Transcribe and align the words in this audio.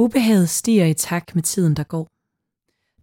Ubehaget 0.00 0.48
stiger 0.48 0.86
i 0.86 0.94
takt 0.94 1.34
med 1.34 1.42
tiden, 1.42 1.74
der 1.76 1.84
går. 1.84 2.08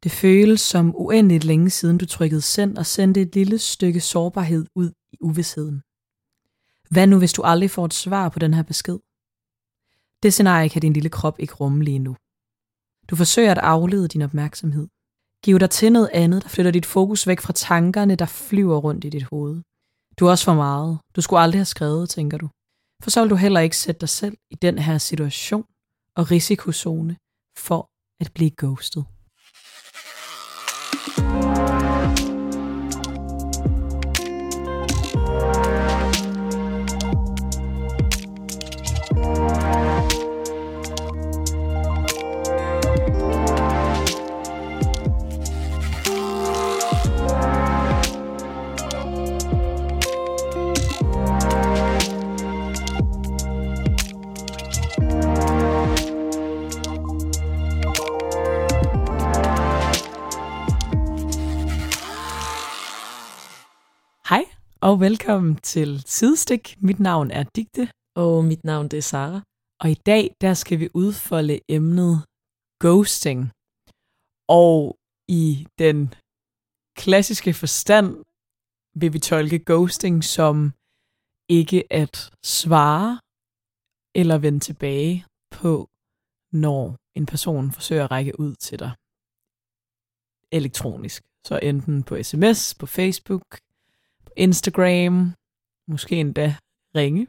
Det 0.04 0.12
føles 0.12 0.62
som 0.62 0.96
uendeligt 0.96 1.44
længe 1.44 1.70
siden 1.70 1.98
du 1.98 2.06
trykkede 2.06 2.42
send 2.42 2.78
og 2.78 2.86
sendte 2.86 3.22
et 3.22 3.36
lille 3.36 3.58
stykke 3.58 4.02
sårbarhed 4.02 4.66
ud 4.76 4.92
i 5.14 5.18
uvidsheden. 5.22 5.82
Hvad 6.90 7.08
nu, 7.08 7.18
hvis 7.18 7.34
du 7.34 7.42
aldrig 7.42 7.72
får 7.72 7.86
et 7.86 7.94
svar 7.94 8.30
på 8.30 8.40
den 8.40 8.54
her 8.54 8.64
besked? 8.64 9.00
Det 10.24 10.34
scenarie 10.34 10.70
kan 10.70 10.82
din 10.82 10.94
lille 10.94 11.10
krop 11.10 11.40
ikke 11.40 11.54
rumme 11.54 11.84
lige 11.84 12.00
nu. 12.00 12.16
Du 13.10 13.16
forsøger 13.16 13.52
at 13.52 13.58
aflede 13.58 14.08
din 14.08 14.22
opmærksomhed. 14.22 14.88
Giv 15.44 15.60
dig 15.60 15.70
til 15.70 15.92
noget 15.92 16.10
andet, 16.14 16.44
der 16.44 16.50
flytter 16.50 16.72
dit 16.72 16.86
fokus 16.86 17.28
væk 17.28 17.42
fra 17.42 17.54
tankerne, 17.54 18.16
der 18.16 18.26
flyver 18.26 18.78
rundt 18.78 19.06
i 19.06 19.10
dit 19.10 19.24
hoved. 19.24 19.62
Du 20.18 20.26
er 20.26 20.32
også 20.32 20.46
for 20.46 20.54
meget. 20.54 21.00
Du 21.16 21.22
skulle 21.22 21.40
aldrig 21.40 21.60
have 21.60 21.66
skrevet, 21.76 22.10
tænker 22.10 22.38
du. 22.38 22.48
For 23.04 23.10
så 23.10 23.22
vil 23.22 23.30
du 23.30 23.36
heller 23.36 23.60
ikke 23.60 23.78
sætte 23.78 24.00
dig 24.00 24.10
selv 24.10 24.38
i 24.50 24.56
den 24.56 24.78
her 24.80 24.98
situation 24.98 25.66
og 26.18 26.32
risikozone 26.32 27.18
for 27.58 27.90
at 28.20 28.32
blive 28.34 28.52
ghostet. 28.52 29.06
Og 64.96 65.02
velkommen 65.02 65.56
til 65.56 65.90
Sidestik. 66.06 66.64
Mit 66.88 67.00
navn 67.00 67.32
er 67.32 67.44
Digte, 67.56 67.86
Og 68.16 68.46
mit 68.46 68.64
navn 68.64 68.88
det 68.92 68.98
er 68.98 69.08
Sara. 69.12 69.42
og 69.82 69.88
i 69.96 70.00
dag 70.12 70.24
der 70.42 70.54
skal 70.54 70.78
vi 70.80 70.88
udfolde 70.94 71.60
emnet 71.78 72.16
ghosting. 72.84 73.42
Og 74.64 74.80
i 75.42 75.68
den 75.84 76.00
klassiske 77.02 77.54
forstand 77.62 78.10
vil 79.00 79.14
vi 79.14 79.20
tolke 79.20 79.60
ghosting 79.70 80.24
som 80.24 80.56
ikke 81.60 81.80
at 82.02 82.16
svare 82.58 83.12
eller 84.20 84.38
vende 84.46 84.60
tilbage 84.60 85.16
på, 85.60 85.74
når 86.66 86.84
en 87.20 87.26
person 87.34 87.72
forsøger 87.78 88.04
at 88.06 88.12
række 88.12 88.34
ud 88.40 88.54
til 88.66 88.78
dig 88.84 88.92
elektronisk. 90.60 91.22
Så 91.48 91.60
enten 91.70 92.04
på 92.04 92.14
sms, 92.30 92.60
på 92.80 92.86
Facebook, 92.98 93.48
Instagram, 94.38 95.34
måske 95.88 96.16
endda 96.16 96.56
ringe. 96.96 97.28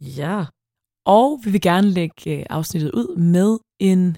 Ja. 0.00 0.46
Og 1.06 1.40
vi 1.44 1.50
vil 1.50 1.60
gerne 1.60 1.90
lægge 1.90 2.38
øh, 2.38 2.46
afsnittet 2.50 2.90
ud 2.92 3.16
med 3.16 3.58
en 3.80 4.16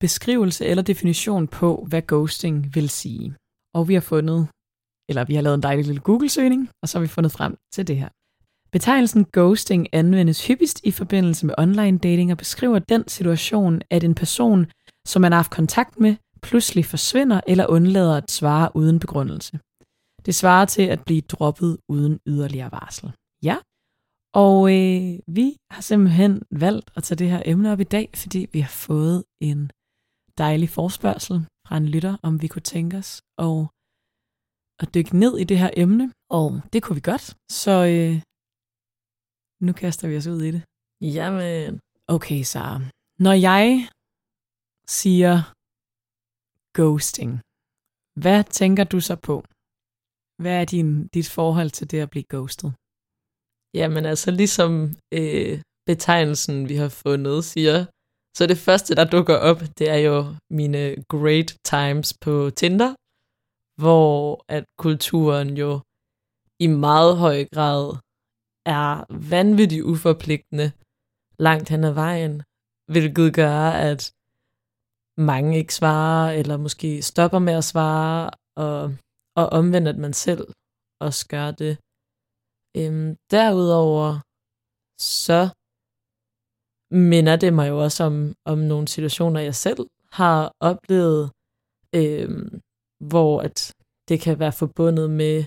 beskrivelse 0.00 0.66
eller 0.66 0.82
definition 0.82 1.48
på, 1.48 1.84
hvad 1.88 2.02
ghosting 2.02 2.74
vil 2.74 2.88
sige. 2.88 3.34
Og 3.74 3.88
vi 3.88 3.94
har 3.94 4.00
fundet, 4.00 4.48
eller 5.08 5.24
vi 5.24 5.34
har 5.34 5.42
lavet 5.42 5.54
en 5.54 5.62
dejlig 5.62 5.84
lille 5.86 6.00
Google-søgning, 6.00 6.70
og 6.82 6.88
så 6.88 6.98
har 6.98 7.00
vi 7.00 7.08
fundet 7.08 7.32
frem 7.32 7.56
til 7.74 7.86
det 7.86 7.96
her. 7.96 8.08
Betegnelsen 8.72 9.24
ghosting 9.24 9.88
anvendes 9.92 10.46
hyppigst 10.46 10.80
i 10.84 10.90
forbindelse 10.90 11.46
med 11.46 11.54
online 11.58 11.98
dating 11.98 12.32
og 12.32 12.38
beskriver 12.38 12.78
den 12.78 13.08
situation, 13.08 13.82
at 13.90 14.04
en 14.04 14.14
person, 14.14 14.66
som 15.06 15.22
man 15.22 15.32
har 15.32 15.38
haft 15.38 15.50
kontakt 15.50 16.00
med, 16.00 16.16
pludselig 16.42 16.84
forsvinder 16.84 17.40
eller 17.46 17.66
undlader 17.66 18.16
at 18.16 18.30
svare 18.30 18.70
uden 18.74 18.98
begrundelse. 18.98 19.58
Det 20.28 20.34
svarer 20.34 20.66
til 20.66 20.82
at 20.82 21.00
blive 21.04 21.20
droppet 21.20 21.78
uden 21.88 22.20
yderligere 22.26 22.72
varsel. 22.72 23.12
Ja, 23.42 23.56
og 24.44 24.58
øh, 24.76 25.18
vi 25.36 25.56
har 25.70 25.82
simpelthen 25.90 26.42
valgt 26.50 26.90
at 26.96 27.02
tage 27.02 27.18
det 27.18 27.30
her 27.30 27.42
emne 27.52 27.72
op 27.72 27.80
i 27.80 27.90
dag, 27.96 28.10
fordi 28.14 28.40
vi 28.52 28.60
har 28.60 28.74
fået 28.88 29.24
en 29.40 29.70
dejlig 30.38 30.68
forspørgsel 30.68 31.38
fra 31.66 31.76
en 31.76 31.88
lytter, 31.88 32.16
om 32.22 32.42
vi 32.42 32.48
kunne 32.48 32.68
tænke 32.74 32.96
os 32.96 33.10
at, 33.38 33.58
at 34.82 34.94
dykke 34.94 35.18
ned 35.18 35.38
i 35.38 35.44
det 35.44 35.58
her 35.58 35.70
emne. 35.76 36.12
Og 36.30 36.60
det 36.72 36.82
kunne 36.82 36.98
vi 37.00 37.10
godt, 37.12 37.36
så 37.62 37.74
øh, 37.94 38.14
nu 39.66 39.72
kaster 39.72 40.08
vi 40.08 40.16
os 40.16 40.26
ud 40.26 40.42
i 40.42 40.50
det. 40.50 40.62
Jamen. 41.00 41.80
Okay, 42.08 42.42
Sara. 42.42 42.80
Når 43.26 43.32
jeg 43.48 43.88
siger 45.00 45.34
ghosting, 46.78 47.32
hvad 48.22 48.44
tænker 48.44 48.84
du 48.84 49.00
så 49.00 49.16
på? 49.16 49.36
Hvad 50.42 50.60
er 50.60 50.64
din, 50.64 51.08
dit 51.08 51.28
forhold 51.28 51.70
til 51.70 51.90
det 51.90 52.00
at 52.00 52.10
blive 52.10 52.30
ghostet? 52.34 52.70
Jamen 53.74 54.04
altså, 54.12 54.30
ligesom 54.30 54.72
øh, 55.14 55.60
betegnelsen, 55.86 56.68
vi 56.68 56.76
har 56.82 56.88
fundet, 56.88 57.44
siger, 57.44 57.86
så 58.36 58.46
det 58.46 58.58
første, 58.58 58.94
der 58.94 59.04
dukker 59.04 59.36
op, 59.50 59.60
det 59.78 59.90
er 59.90 60.00
jo 60.10 60.16
mine 60.50 60.82
great 61.08 61.50
times 61.64 62.08
på 62.24 62.50
Tinder, 62.50 62.90
hvor 63.82 64.44
at 64.48 64.64
kulturen 64.78 65.56
jo 65.56 65.80
i 66.60 66.66
meget 66.66 67.16
høj 67.16 67.38
grad 67.54 67.96
er 68.66 68.90
vanvittigt 69.30 69.84
uforpligtende 69.92 70.72
langt 71.38 71.68
hen 71.68 71.84
ad 71.84 71.92
vejen, 71.92 72.42
hvilket 72.92 73.34
gør, 73.34 73.58
at 73.90 74.12
mange 75.16 75.58
ikke 75.58 75.74
svarer, 75.74 76.32
eller 76.32 76.56
måske 76.56 77.02
stopper 77.02 77.38
med 77.38 77.52
at 77.52 77.64
svare, 77.64 78.30
og, 78.56 78.96
og 79.38 79.46
omvendt, 79.58 79.88
at 79.88 79.98
man 80.04 80.14
selv 80.26 80.42
også 81.06 81.22
gør 81.34 81.48
det. 81.62 81.74
Øhm, 82.78 83.10
derudover, 83.34 84.08
så 85.20 85.40
minder 87.12 87.36
det 87.36 87.52
mig 87.58 87.68
jo 87.68 87.76
også 87.86 88.00
om, 88.04 88.16
om 88.52 88.58
nogle 88.58 88.88
situationer, 88.88 89.40
jeg 89.40 89.54
selv 89.54 89.82
har 90.20 90.52
oplevet, 90.60 91.22
øhm, 91.94 92.60
hvor 93.10 93.32
at 93.46 93.58
det 94.08 94.20
kan 94.20 94.38
være 94.38 94.52
forbundet 94.52 95.10
med 95.10 95.44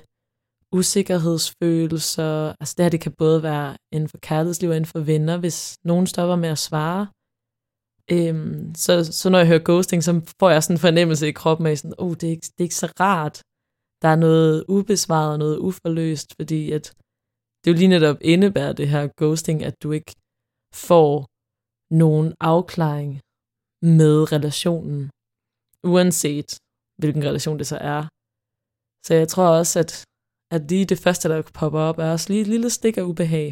usikkerhedsfølelser. 0.79 2.55
Altså 2.59 2.73
det 2.77 2.85
her, 2.85 2.89
det 2.89 3.01
kan 3.01 3.15
både 3.23 3.43
være 3.43 3.77
inden 3.93 4.09
for 4.09 4.17
kærlighedsliv 4.17 4.69
og 4.69 4.75
inden 4.75 4.91
for 4.93 4.99
venner, 4.99 5.37
hvis 5.37 5.77
nogen 5.83 6.07
stopper 6.07 6.35
med 6.35 6.49
at 6.49 6.63
svare. 6.69 7.07
Øhm, 8.15 8.75
så, 8.75 8.93
så 9.19 9.29
når 9.29 9.39
jeg 9.39 9.47
hører 9.47 9.67
ghosting, 9.69 10.03
så 10.03 10.11
får 10.39 10.49
jeg 10.49 10.63
sådan 10.63 10.75
en 10.75 10.85
fornemmelse 10.87 11.27
i 11.27 11.31
kroppen 11.31 11.67
af 11.67 11.77
sådan, 11.77 11.95
oh, 11.97 12.13
det 12.13 12.23
er, 12.23 12.35
ikke, 12.37 12.47
det 12.53 12.59
er 12.59 12.69
ikke 12.69 12.83
så 12.85 12.89
rart. 12.99 13.41
Der 14.01 14.09
er 14.15 14.19
noget 14.27 14.65
ubesvaret 14.75 15.31
og 15.33 15.39
noget 15.43 15.57
uforløst, 15.67 16.29
fordi 16.39 16.61
at 16.77 16.85
det 17.61 17.67
jo 17.71 17.75
lige 17.79 17.95
netop 17.95 18.17
indebærer 18.33 18.73
det 18.73 18.87
her 18.93 19.03
ghosting, 19.19 19.57
at 19.69 19.75
du 19.83 19.91
ikke 19.97 20.13
får 20.89 21.13
nogen 22.03 22.29
afklaring 22.53 23.09
med 23.97 24.15
relationen, 24.35 25.01
uanset 25.91 26.49
hvilken 26.99 27.23
relation 27.29 27.57
det 27.59 27.67
så 27.73 27.77
er. 27.95 28.01
Så 29.05 29.11
jeg 29.21 29.27
tror 29.33 29.47
også, 29.59 29.75
at, 29.83 29.91
at 30.55 30.61
lige 30.71 30.85
det 30.91 30.99
første, 31.05 31.25
der 31.29 31.37
popper 31.59 31.81
op, 31.89 31.97
er 31.97 32.09
også 32.11 32.27
lige 32.29 32.41
et 32.45 32.51
lille 32.53 32.69
stik 32.77 32.95
af 32.97 33.07
ubehag 33.11 33.47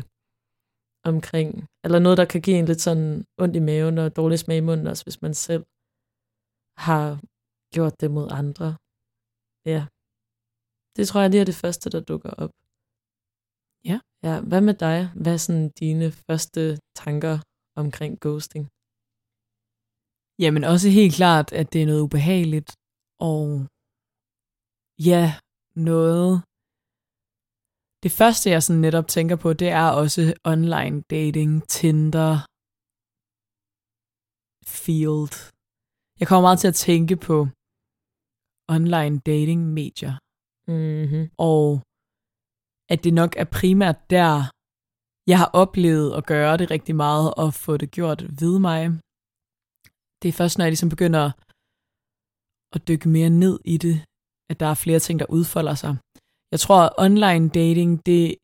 omkring, 1.12 1.50
eller 1.86 2.00
noget, 2.00 2.18
der 2.22 2.28
kan 2.34 2.42
give 2.46 2.58
en 2.60 2.70
lidt 2.72 2.82
sådan 2.88 3.26
ondt 3.42 3.56
i 3.60 3.64
maven 3.70 3.98
og 3.98 4.16
dårlig 4.20 4.40
smag 4.40 4.58
i 4.58 4.68
munden, 4.70 4.88
også 4.92 5.04
hvis 5.06 5.22
man 5.26 5.34
selv 5.48 5.64
har 6.88 7.08
gjort 7.76 7.96
det 8.02 8.10
mod 8.18 8.28
andre. 8.42 8.70
Ja. 9.74 9.82
Det 10.96 11.04
tror 11.08 11.22
jeg 11.22 11.30
lige 11.30 11.42
er 11.42 11.50
det 11.52 11.62
første, 11.64 11.90
der 11.94 12.02
dukker 12.12 12.32
op. 12.44 12.54
Ja. 13.90 13.98
Ja, 14.28 14.36
hvad 14.50 14.62
med 14.62 14.76
dig? 14.86 15.00
Hvad 15.22 15.34
er 15.34 15.42
sådan 15.46 15.70
dine 15.82 16.08
første 16.12 16.62
tanker 17.04 17.36
omkring 17.82 18.14
ghosting? 18.24 18.66
Jamen 20.44 20.64
også 20.74 20.88
helt 21.00 21.16
klart, 21.20 21.48
at 21.60 21.68
det 21.74 21.80
er 21.82 21.90
noget 21.92 22.06
ubehageligt, 22.08 22.72
og 23.30 23.46
ja, 25.10 25.24
noget... 25.90 26.32
Det 28.04 28.12
første, 28.22 28.46
jeg 28.54 28.64
sådan 28.64 28.82
netop 28.88 29.08
tænker 29.08 29.36
på, 29.44 29.50
det 29.62 29.70
er 29.82 29.88
også 30.02 30.22
online 30.54 30.98
dating, 31.16 31.52
Tinder, 31.78 32.34
Field. 34.78 35.36
Jeg 36.20 36.26
kommer 36.28 36.46
meget 36.48 36.60
til 36.60 36.72
at 36.74 36.80
tænke 36.88 37.16
på 37.28 37.38
online 38.76 39.18
dating 39.32 39.62
medier, 39.80 40.14
Mm-hmm. 40.70 41.30
og 41.38 41.82
at 42.94 43.04
det 43.04 43.14
nok 43.14 43.32
er 43.38 43.48
primært 43.60 44.00
der, 44.10 44.34
jeg 45.32 45.38
har 45.38 45.50
oplevet 45.54 46.10
at 46.18 46.26
gøre 46.26 46.58
det 46.58 46.72
rigtig 46.72 46.96
meget, 46.96 47.34
og 47.42 47.54
få 47.54 47.78
det 47.78 47.92
gjort 47.92 48.42
ved 48.42 48.60
mig. 48.60 48.82
Det 50.22 50.28
er 50.30 50.38
først, 50.40 50.58
når 50.58 50.66
jeg 50.66 50.72
ligesom 50.72 50.90
begynder 50.90 51.32
at 52.76 52.88
dykke 52.88 53.10
mere 53.10 53.30
ned 53.30 53.60
i 53.66 53.78
det, 53.78 53.96
at 54.50 54.60
der 54.60 54.66
er 54.66 54.74
flere 54.74 55.00
ting, 55.00 55.20
der 55.20 55.26
udfolder 55.30 55.76
sig. 55.76 55.98
Jeg 56.52 56.60
tror, 56.60 56.80
at 56.82 56.94
online 56.98 57.50
dating, 57.50 58.06
det 58.06 58.36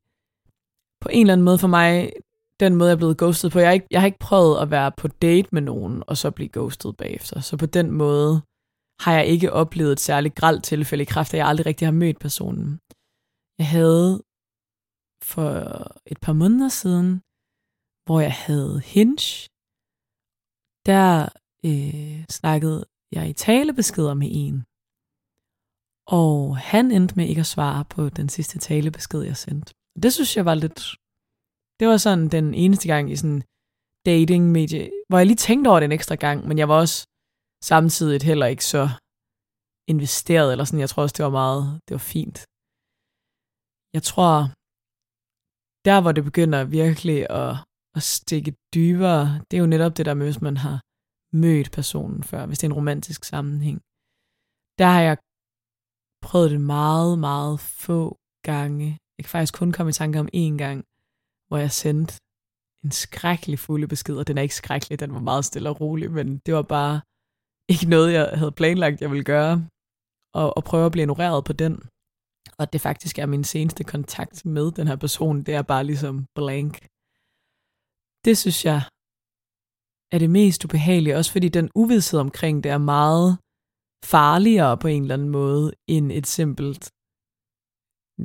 på 1.01 1.09
en 1.11 1.21
eller 1.21 1.33
anden 1.33 1.45
måde 1.45 1.57
for 1.57 1.67
mig, 1.67 2.11
den 2.59 2.75
måde, 2.75 2.89
jeg 2.89 2.95
er 2.95 3.03
blevet 3.03 3.17
ghostet 3.17 3.51
på. 3.51 3.59
Jeg 3.59 3.67
har, 3.67 3.73
ikke, 3.73 3.87
jeg 3.91 4.01
har 4.01 4.05
ikke 4.05 4.27
prøvet 4.29 4.61
at 4.61 4.71
være 4.71 4.91
på 4.97 5.07
date 5.07 5.49
med 5.51 5.61
nogen, 5.61 6.03
og 6.07 6.17
så 6.17 6.31
blive 6.31 6.49
ghostet 6.49 6.97
bagefter. 6.97 7.39
Så 7.39 7.57
på 7.57 7.65
den 7.65 7.91
måde 7.91 8.41
har 9.03 9.13
jeg 9.13 9.25
ikke 9.27 9.53
oplevet 9.53 9.91
et 9.91 9.99
særligt 9.99 10.35
gralt 10.35 10.63
tilfælde 10.63 11.01
i 11.01 11.13
kraft, 11.13 11.33
at 11.33 11.37
jeg 11.37 11.47
aldrig 11.47 11.65
rigtig 11.65 11.87
har 11.87 11.91
mødt 12.03 12.19
personen. 12.19 12.79
Jeg 13.59 13.67
havde 13.77 14.23
for 15.31 15.51
et 16.05 16.19
par 16.21 16.33
måneder 16.33 16.69
siden, 16.69 17.09
hvor 18.05 18.19
jeg 18.19 18.33
havde 18.33 18.75
Hinge, 18.93 19.49
der 20.89 21.07
øh, 21.65 22.25
snakkede 22.39 22.85
jeg 23.11 23.29
i 23.29 23.33
talebeskeder 23.33 24.13
med 24.13 24.29
en. 24.31 24.57
Og 26.19 26.57
han 26.57 26.91
endte 26.91 27.15
med 27.15 27.25
ikke 27.27 27.45
at 27.45 27.53
svare 27.55 27.85
på 27.95 28.09
den 28.09 28.29
sidste 28.29 28.59
talebesked, 28.59 29.21
jeg 29.21 29.37
sendte. 29.37 29.73
Det 30.03 30.13
synes 30.13 30.37
jeg 30.37 30.45
var 30.45 30.55
lidt... 30.55 30.81
Det 31.79 31.87
var 31.87 31.97
sådan 31.97 32.27
den 32.37 32.53
eneste 32.53 32.87
gang 32.87 33.11
i 33.11 33.15
sådan 33.15 33.43
dating-medie, 34.05 34.91
hvor 35.09 35.17
jeg 35.17 35.27
lige 35.27 35.43
tænkte 35.47 35.67
over 35.69 35.79
det 35.79 35.85
en 35.85 35.91
ekstra 35.99 36.15
gang, 36.15 36.47
men 36.47 36.57
jeg 36.57 36.69
var 36.69 36.77
også 36.79 37.07
samtidig 37.71 38.21
heller 38.31 38.47
ikke 38.53 38.65
så 38.75 38.83
investeret, 39.93 40.51
eller 40.51 40.65
sådan. 40.65 40.85
Jeg 40.85 40.91
tror 40.91 41.03
også, 41.03 41.15
det 41.17 41.25
var 41.27 41.37
meget, 41.43 41.63
det 41.85 41.93
var 41.97 42.05
fint. 42.15 42.37
Jeg 43.95 44.03
tror, 44.11 44.33
der 45.87 45.97
hvor 46.01 46.13
det 46.17 46.23
begynder 46.29 46.61
virkelig 46.81 47.19
at, 47.41 47.53
at 47.97 48.03
stikke 48.17 48.51
dybere, 48.75 49.25
det 49.47 49.53
er 49.55 49.63
jo 49.65 49.73
netop 49.73 49.93
det 49.97 50.05
der 50.05 50.15
med, 50.19 50.25
hvis 50.27 50.45
man 50.47 50.57
har 50.65 50.77
mødt 51.43 51.69
personen 51.77 52.21
før, 52.31 52.41
hvis 52.45 52.59
det 52.59 52.65
er 52.65 52.71
en 52.71 52.79
romantisk 52.81 53.21
sammenhæng. 53.23 53.77
Der 54.79 54.89
har 54.95 55.01
jeg 55.09 55.17
prøvet 56.27 56.51
det 56.51 56.61
meget, 56.77 57.13
meget 57.27 57.55
få 57.85 58.01
gange. 58.51 58.87
Jeg 59.15 59.23
kan 59.23 59.33
faktisk 59.35 59.55
kun 59.59 59.71
komme 59.75 59.89
i 59.89 59.99
tanke 60.01 60.19
om 60.23 60.29
én 60.43 60.55
gang, 60.63 60.79
hvor 61.47 61.57
jeg 61.65 61.71
sendte 61.83 62.13
en 62.83 62.91
skrækkelig 63.03 63.59
fulde 63.59 63.87
besked, 63.93 64.15
og 64.21 64.27
den 64.27 64.37
er 64.37 64.45
ikke 64.47 64.61
skrækkelig, 64.63 64.99
den 64.99 65.13
var 65.13 65.23
meget 65.29 65.45
stille 65.45 65.69
og 65.69 65.77
rolig, 65.81 66.07
men 66.11 66.27
det 66.45 66.53
var 66.57 66.67
bare 66.77 66.95
ikke 67.71 67.89
noget, 67.89 68.13
jeg 68.13 68.25
havde 68.39 68.51
planlagt, 68.51 69.01
jeg 69.01 69.09
ville 69.11 69.23
gøre, 69.33 69.53
og, 70.33 70.57
og 70.57 70.63
prøve 70.63 70.85
at 70.85 70.91
blive 70.91 71.03
ignoreret 71.03 71.45
på 71.45 71.53
den. 71.53 71.73
Og 72.59 72.73
det 72.73 72.81
faktisk 72.81 73.19
er 73.19 73.25
min 73.25 73.43
seneste 73.43 73.83
kontakt 73.83 74.45
med 74.45 74.71
den 74.71 74.87
her 74.87 74.95
person, 74.95 75.43
det 75.43 75.53
er 75.55 75.61
bare 75.61 75.83
ligesom 75.83 76.15
blank. 76.35 76.73
Det 78.25 78.37
synes 78.37 78.65
jeg 78.65 78.79
er 80.13 80.19
det 80.19 80.29
mest 80.29 80.65
ubehagelige, 80.65 81.17
også 81.17 81.31
fordi 81.31 81.49
den 81.49 81.69
uvidshed 81.75 82.19
omkring 82.19 82.63
det 82.63 82.71
er 82.71 82.77
meget 82.77 83.29
farligere 84.05 84.77
på 84.77 84.87
en 84.87 85.01
eller 85.01 85.17
anden 85.17 85.29
måde, 85.29 85.73
end 85.89 86.11
et 86.11 86.27
simpelt, 86.27 86.83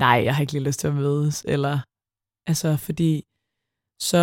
nej, 0.05 0.17
jeg 0.25 0.33
har 0.35 0.41
ikke 0.41 0.53
lige 0.53 0.69
lyst 0.69 0.81
til 0.81 0.89
at 0.89 0.95
mødes, 0.95 1.45
eller, 1.55 1.75
altså, 2.51 2.71
fordi 2.87 3.13
så, 4.11 4.23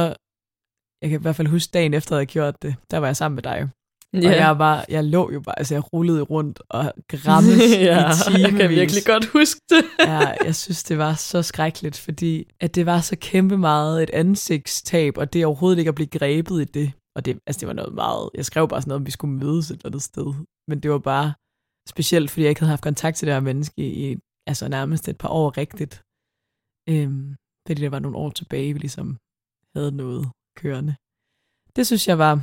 jeg 1.02 1.08
kan 1.10 1.20
i 1.20 1.24
hvert 1.24 1.36
fald 1.36 1.48
huske 1.56 1.72
dagen 1.78 1.94
efter, 1.94 2.12
at 2.12 2.16
jeg 2.16 2.20
havde 2.20 2.34
gjort 2.36 2.62
det, 2.62 2.74
der 2.92 2.98
var 2.98 3.08
jeg 3.08 3.18
sammen 3.18 3.36
med 3.36 3.44
dig. 3.44 3.60
Yeah. 4.16 4.26
Og 4.26 4.32
jeg, 4.32 4.60
var, 4.60 4.86
jeg 4.90 5.04
lå 5.04 5.32
jo 5.32 5.40
bare, 5.42 5.60
altså 5.60 5.76
jeg 5.76 5.94
rullede 5.94 6.22
rundt 6.22 6.62
og 6.70 6.94
grammes 7.08 7.60
ja, 7.90 8.10
i 8.10 8.14
timevis. 8.26 8.44
Jeg 8.44 8.52
kan 8.52 8.70
virkelig 8.70 9.04
godt 9.06 9.26
huske 9.26 9.62
det. 9.70 9.84
ja, 10.00 10.34
jeg 10.44 10.56
synes, 10.56 10.84
det 10.84 10.98
var 10.98 11.14
så 11.14 11.42
skrækkeligt, 11.42 11.98
fordi 11.98 12.48
at 12.60 12.76
det 12.76 12.86
var 12.86 13.02
så 13.02 13.16
kæmpe 13.22 13.58
meget 13.58 14.04
et 14.04 14.10
ansigtstab, 14.10 15.18
og 15.18 15.34
det 15.34 15.46
overhovedet 15.46 15.80
ikke 15.80 15.90
at 15.90 15.96
blive 15.96 16.08
grebet 16.08 16.62
i 16.62 16.66
det. 16.66 16.92
Og 17.16 17.26
det, 17.26 17.40
altså 17.48 17.60
det 17.60 17.68
var 17.68 17.74
noget 17.74 17.94
meget, 17.94 18.30
jeg 18.34 18.46
skrev 18.46 18.68
bare 18.68 18.82
sådan 18.82 18.90
noget, 18.90 19.02
om 19.02 19.06
vi 19.06 19.12
skulle 19.12 19.34
mødes 19.34 19.72
et 19.72 19.76
eller 19.76 19.86
andet 19.86 20.04
sted. 20.04 20.34
Men 20.70 20.80
det 20.80 20.92
var 20.92 21.00
bare 21.00 21.34
specielt, 21.90 22.32
fordi 22.32 22.42
jeg 22.44 22.50
ikke 22.50 22.62
havde 22.62 22.76
haft 22.76 22.84
kontakt 22.84 23.18
til 23.18 23.26
det 23.28 23.34
her 23.34 23.42
menneske 23.42 23.82
i 24.04 24.18
altså 24.50 24.68
nærmest 24.68 25.08
et 25.08 25.18
par 25.18 25.30
år 25.30 25.58
rigtigt. 25.58 25.94
Øhm, 26.90 27.36
fordi 27.68 27.82
det 27.82 27.92
var 27.92 28.00
nogle 28.00 28.18
år 28.18 28.30
tilbage, 28.30 28.74
vi 28.74 28.80
ligesom 28.80 29.08
havde 29.76 29.92
noget 29.92 30.24
kørende. 30.62 30.96
Det 31.76 31.88
synes 31.88 32.08
jeg 32.08 32.18
var 32.18 32.34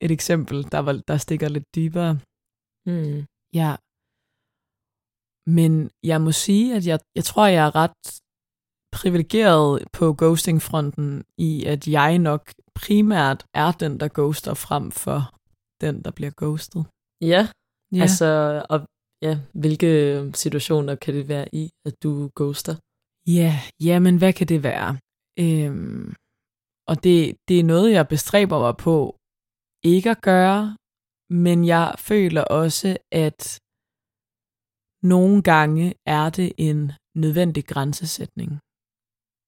et 0.00 0.10
eksempel, 0.10 0.72
der, 0.72 0.78
var, 0.78 0.92
der 1.08 1.16
stikker 1.16 1.48
lidt 1.48 1.74
dybere. 1.74 2.12
Mm. 2.86 3.18
Ja. 3.60 3.70
Men 5.56 5.90
jeg 6.10 6.20
må 6.20 6.32
sige, 6.32 6.76
at 6.76 6.86
jeg, 6.86 6.98
jeg 7.14 7.24
tror, 7.24 7.46
jeg 7.46 7.66
er 7.66 7.74
ret 7.74 8.20
privilegeret 8.92 9.84
på 9.92 10.14
ghosting-fronten 10.20 11.24
i, 11.38 11.64
at 11.64 11.88
jeg 11.88 12.18
nok 12.18 12.42
primært 12.74 13.46
er 13.54 13.72
den, 13.72 14.00
der 14.00 14.08
ghoster 14.14 14.54
frem 14.54 14.90
for 14.90 15.34
den, 15.80 16.02
der 16.04 16.10
bliver 16.10 16.32
ghostet. 16.36 16.86
Ja, 17.20 17.48
ja. 17.92 18.02
altså, 18.02 18.26
og 18.70 18.78
ja, 19.22 19.38
hvilke 19.52 19.90
situationer 20.34 20.94
kan 20.94 21.14
det 21.14 21.28
være 21.28 21.54
i, 21.54 21.70
at 21.86 21.94
du 22.02 22.30
ghoster? 22.36 22.74
Ja, 23.26 23.52
ja, 23.80 23.98
men 23.98 24.16
hvad 24.18 24.32
kan 24.32 24.48
det 24.48 24.62
være? 24.62 24.98
Øhm, 25.38 26.14
og 26.88 27.04
det, 27.04 27.36
det 27.48 27.60
er 27.60 27.64
noget, 27.64 27.92
jeg 27.92 28.08
bestræber 28.08 28.58
mig 28.58 28.76
på 28.76 29.16
ikke 29.84 30.10
at 30.10 30.20
gøre, 30.20 30.76
men 31.30 31.66
jeg 31.66 31.94
føler 31.98 32.44
også, 32.44 32.96
at 33.12 33.60
nogle 35.02 35.42
gange 35.42 35.94
er 36.06 36.30
det 36.30 36.52
en 36.58 36.92
nødvendig 37.16 37.64
grænsesætning. 37.66 38.50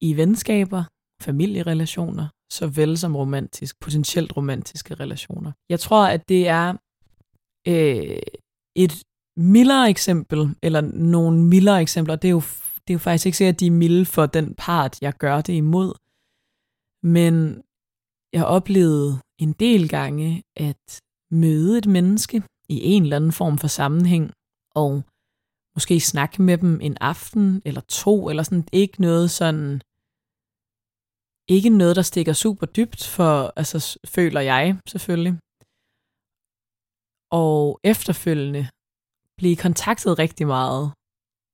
I 0.00 0.16
venskaber, 0.16 0.84
familierelationer, 1.22 2.28
såvel 2.52 2.98
som 2.98 3.16
romantisk, 3.16 3.80
potentielt 3.80 4.36
romantiske 4.36 4.94
relationer. 4.94 5.52
Jeg 5.68 5.80
tror, 5.80 6.06
at 6.06 6.28
det 6.28 6.48
er 6.48 6.68
øh, 7.68 8.22
et 8.76 8.94
mildere 9.36 9.90
eksempel, 9.90 10.40
eller 10.62 10.80
nogle 10.80 11.44
mildere 11.44 11.82
eksempler. 11.82 12.16
Det 12.16 12.28
er 12.28 12.36
jo, 12.40 12.42
det 12.84 12.90
er 12.90 12.94
jo 12.94 12.98
faktisk 12.98 13.26
ikke 13.26 13.38
sikkert, 13.38 13.54
at 13.54 13.60
de 13.60 13.66
er 13.66 13.70
milde 13.70 14.06
for 14.06 14.26
den 14.26 14.54
part, 14.54 15.02
jeg 15.02 15.14
gør 15.24 15.40
det 15.40 15.52
imod. 15.52 15.90
Men 17.16 17.62
jeg 18.32 18.44
oplevede 18.44 19.20
en 19.38 19.52
del 19.52 19.88
gange 19.88 20.42
at 20.56 21.00
møde 21.30 21.78
et 21.78 21.86
menneske 21.86 22.42
i 22.68 22.76
en 22.92 23.02
eller 23.02 23.16
anden 23.16 23.32
form 23.32 23.58
for 23.58 23.66
sammenhæng, 23.66 24.32
og 24.74 25.02
måske 25.74 26.00
snakke 26.00 26.42
med 26.42 26.58
dem 26.58 26.80
en 26.80 26.96
aften 27.00 27.62
eller 27.64 27.80
to, 27.80 28.28
eller 28.30 28.42
sådan 28.42 28.68
ikke 28.72 29.00
noget 29.00 29.30
sådan, 29.30 29.80
ikke 31.48 31.70
noget, 31.70 31.96
der 31.96 32.02
stikker 32.02 32.32
super 32.32 32.66
dybt, 32.66 33.06
for 33.16 33.52
altså 33.56 33.98
føler 34.14 34.40
jeg 34.40 34.80
selvfølgelig. 34.88 35.34
Og 37.30 37.80
efterfølgende 37.84 38.68
blive 39.38 39.56
kontaktet 39.56 40.18
rigtig 40.18 40.46
meget 40.46 40.92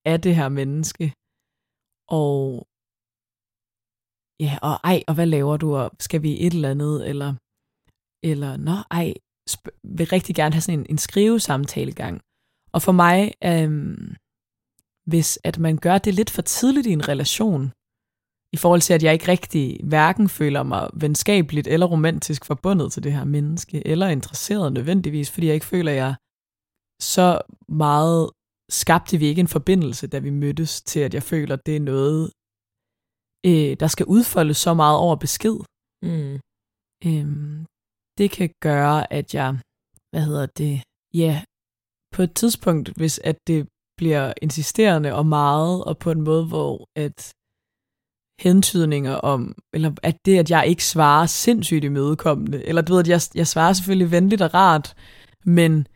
af 0.05 0.21
det 0.21 0.35
her 0.37 0.49
menneske, 0.49 1.07
og 2.09 2.68
ja, 4.41 4.59
og 4.63 4.81
ej, 4.85 5.03
og 5.09 5.15
hvad 5.15 5.27
laver 5.27 5.57
du, 5.57 5.77
og 5.77 5.91
skal 6.01 6.23
vi 6.23 6.47
et 6.47 6.53
eller 6.53 6.71
andet, 6.71 7.09
eller, 7.09 7.35
eller 8.23 8.57
nå, 8.57 8.77
ej, 8.91 9.15
vil 9.85 10.07
rigtig 10.07 10.35
gerne 10.35 10.55
have 10.55 10.63
sådan 10.63 10.81
en, 10.81 10.87
en 10.91 10.99
skrivesamtale 10.99 11.93
gang. 11.93 12.21
Og 12.73 12.83
for 12.83 12.93
mig, 12.93 13.33
øhm, 13.45 14.15
hvis 15.07 15.39
at 15.45 15.59
man 15.59 15.77
gør 15.77 15.99
det 15.99 16.15
lidt 16.15 16.31
for 16.31 16.43
tidligt 16.43 16.87
i 16.87 16.93
en 16.93 17.09
relation, 17.09 17.73
i 18.53 18.57
forhold 18.57 18.81
til, 18.81 18.95
at 18.95 19.03
jeg 19.03 19.13
ikke 19.13 19.29
rigtig 19.29 19.81
hverken 19.85 20.29
føler 20.29 20.63
mig 20.63 20.91
venskabeligt 20.95 21.67
eller 21.67 21.87
romantisk 21.87 22.45
forbundet 22.45 22.93
til 22.93 23.03
det 23.03 23.13
her 23.13 23.25
menneske, 23.25 23.87
eller 23.87 24.09
interesseret 24.09 24.73
nødvendigvis, 24.73 25.31
fordi 25.31 25.47
jeg 25.47 25.55
ikke 25.55 25.67
føler, 25.67 25.93
at 25.93 25.97
jeg 25.97 26.15
så 27.01 27.41
meget 27.69 28.31
skabte 28.71 29.19
vi 29.19 29.27
ikke 29.27 29.41
en 29.41 29.49
forbindelse, 29.49 30.07
da 30.07 30.19
vi 30.19 30.31
mødtes, 30.31 30.83
til 30.83 31.01
at 31.01 31.15
jeg 31.15 31.23
føler, 31.23 31.55
at 31.55 31.67
det 31.67 31.77
er 31.77 31.81
noget, 31.81 32.31
øh, 33.47 33.77
der 33.81 33.87
skal 33.87 34.07
udfolde 34.07 34.55
så 34.55 34.75
meget 34.75 34.99
over 34.99 35.17
besked. 35.17 35.57
Mm. 36.03 36.41
Øhm, 37.07 37.67
det 38.19 38.31
kan 38.31 38.51
gøre, 38.63 39.13
at 39.13 39.35
jeg, 39.35 39.59
hvad 40.11 40.23
hedder 40.23 40.47
det, 40.47 40.83
ja, 41.15 41.43
på 42.15 42.23
et 42.23 42.35
tidspunkt, 42.35 42.89
hvis 42.97 43.21
at 43.25 43.37
det 43.47 43.69
bliver 43.97 44.33
insisterende 44.43 45.15
og 45.15 45.27
meget, 45.27 45.85
og 45.85 45.99
på 45.99 46.11
en 46.11 46.21
måde, 46.21 46.47
hvor 46.47 46.87
at 46.97 47.33
hentydninger 48.41 49.15
om, 49.15 49.55
eller 49.75 49.91
at 50.03 50.17
det, 50.27 50.39
at 50.39 50.51
jeg 50.51 50.67
ikke 50.67 50.85
svarer 50.85 51.27
sindssygt 51.27 51.85
imødekommende, 51.85 52.65
eller 52.65 52.83
du 52.83 52.93
ved, 52.93 53.01
at 53.01 53.09
jeg, 53.09 53.21
jeg 53.35 53.47
svarer 53.47 53.73
selvfølgelig 53.73 54.11
venligt 54.11 54.43
og 54.43 54.55
rart, 54.55 54.95
men 55.45 55.89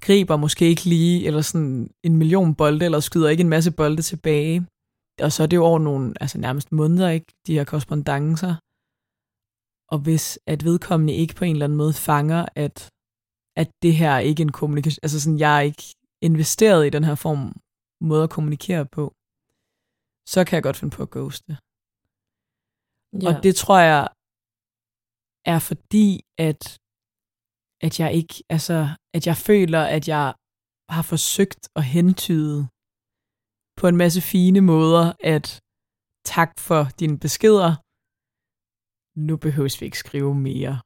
griber 0.00 0.36
måske 0.36 0.64
ikke 0.68 0.84
lige, 0.84 1.26
eller 1.26 1.40
sådan 1.40 1.90
en 2.04 2.16
million 2.16 2.54
bolde, 2.54 2.84
eller 2.84 3.00
skyder 3.00 3.28
ikke 3.28 3.40
en 3.40 3.48
masse 3.48 3.70
bolde 3.70 4.02
tilbage. 4.02 4.66
Og 5.22 5.32
så 5.32 5.42
er 5.42 5.46
det 5.46 5.56
jo 5.56 5.64
over 5.64 5.78
nogle, 5.78 6.14
altså 6.20 6.38
nærmest 6.38 6.72
måneder, 6.72 7.08
ikke, 7.08 7.32
de 7.46 7.54
her 7.54 7.64
korrespondencer. 7.64 8.54
Og 9.92 9.98
hvis 9.98 10.38
at 10.46 10.64
vedkommende 10.64 11.14
ikke 11.14 11.34
på 11.34 11.44
en 11.44 11.52
eller 11.52 11.66
anden 11.66 11.76
måde 11.76 11.92
fanger, 11.92 12.46
at, 12.54 12.90
at 13.56 13.68
det 13.82 13.94
her 13.94 14.10
er 14.10 14.18
ikke 14.18 14.42
en 14.42 14.52
kommunikation, 14.52 15.00
altså 15.02 15.20
sådan, 15.20 15.38
jeg 15.38 15.56
er 15.56 15.60
ikke 15.60 15.84
investeret 16.22 16.86
i 16.86 16.90
den 16.90 17.04
her 17.04 17.14
form 17.14 17.60
måde 18.00 18.24
at 18.24 18.30
kommunikere 18.30 18.86
på, 18.86 19.04
så 20.28 20.44
kan 20.44 20.56
jeg 20.56 20.62
godt 20.62 20.76
finde 20.76 20.96
på 20.96 21.02
at 21.02 21.10
ghoste. 21.10 21.52
Ja. 23.22 23.28
Og 23.28 23.42
det 23.42 23.56
tror 23.56 23.78
jeg 23.78 24.08
er 25.54 25.58
fordi, 25.58 26.10
at, 26.38 26.62
at 27.86 28.00
jeg 28.00 28.10
ikke, 28.14 28.34
altså, 28.48 28.78
at 29.16 29.26
jeg 29.26 29.36
føler, 29.36 29.82
at 29.96 30.08
jeg 30.08 30.34
har 30.96 31.02
forsøgt 31.02 31.62
at 31.76 31.84
hentyde 31.84 32.68
på 33.76 33.88
en 33.88 33.96
masse 33.96 34.20
fine 34.20 34.60
måder, 34.60 35.12
at 35.20 35.60
tak 36.24 36.58
for 36.58 36.88
dine 37.00 37.18
beskeder. 37.18 37.76
nu 39.28 39.36
behøves 39.36 39.80
vi 39.80 39.86
ikke 39.86 39.98
skrive 39.98 40.34
mere, 40.34 40.80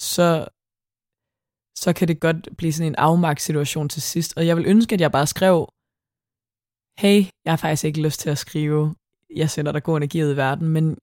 så, 0.00 0.26
så 1.82 1.92
kan 1.92 2.08
det 2.08 2.20
godt 2.20 2.48
blive 2.58 2.72
sådan 2.72 2.92
en 2.92 2.94
afmagtssituation 2.94 3.88
til 3.88 4.02
sidst. 4.02 4.36
Og 4.36 4.46
jeg 4.46 4.56
vil 4.56 4.66
ønske, 4.66 4.94
at 4.94 5.00
jeg 5.00 5.12
bare 5.12 5.26
skrev, 5.26 5.68
hey, 6.98 7.18
jeg 7.44 7.52
har 7.52 7.56
faktisk 7.56 7.84
ikke 7.84 8.02
lyst 8.02 8.20
til 8.20 8.30
at 8.30 8.38
skrive, 8.38 8.94
jeg 9.36 9.50
sender 9.50 9.72
dig 9.72 9.82
god 9.82 9.96
energi 9.96 10.24
ud 10.24 10.32
i 10.32 10.36
verden, 10.36 10.68
men, 10.68 10.98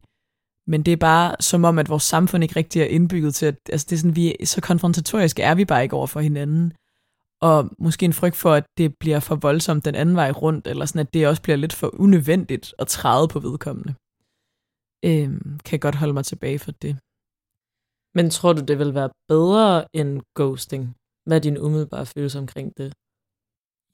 men 0.68 0.84
det 0.84 0.92
er 0.92 0.98
bare 0.98 1.36
som 1.40 1.64
om, 1.64 1.80
at 1.80 1.90
vores 1.90 2.04
samfund 2.04 2.44
ikke 2.44 2.56
rigtig 2.56 2.82
er 2.82 2.86
indbygget 2.86 3.36
til, 3.36 3.46
at 3.46 3.56
altså 3.72 3.86
det 3.90 3.96
er 3.96 4.00
sådan, 4.00 4.16
vi, 4.16 4.46
så 4.46 4.62
konfrontatoriske 4.62 5.44
er 5.44 5.56
vi 5.56 5.66
bare 5.66 5.84
ikke 5.84 5.96
over 5.96 6.08
for 6.08 6.20
hinanden. 6.20 6.74
Og 7.42 7.70
måske 7.80 8.06
en 8.06 8.14
frygt 8.14 8.36
for, 8.36 8.54
at 8.54 8.66
det 8.78 8.98
bliver 9.00 9.20
for 9.20 9.36
voldsomt 9.36 9.86
den 9.86 9.96
anden 9.96 10.16
vej 10.16 10.32
rundt, 10.32 10.68
eller 10.68 10.86
sådan, 10.86 11.06
at 11.06 11.14
det 11.14 11.28
også 11.28 11.42
bliver 11.42 11.56
lidt 11.56 11.74
for 11.74 11.90
unødvendigt 12.04 12.74
at 12.80 12.88
træde 12.88 13.28
på 13.28 13.40
vedkommende. 13.40 13.94
Øhm, 15.10 15.60
kan 15.60 15.80
godt 15.80 15.96
holde 15.96 16.14
mig 16.14 16.26
tilbage 16.26 16.60
for 16.60 16.72
det. 16.72 16.94
Men 18.18 18.30
tror 18.30 18.54
du, 18.54 18.62
det 18.70 18.80
vil 18.80 18.94
være 18.94 19.10
bedre 19.28 19.86
end 20.00 20.22
ghosting? 20.36 20.84
Hvad 21.28 21.38
er 21.38 21.42
din 21.42 21.58
umiddelbare 21.58 22.06
følelse 22.06 22.40
omkring 22.40 22.78
det? 22.78 22.94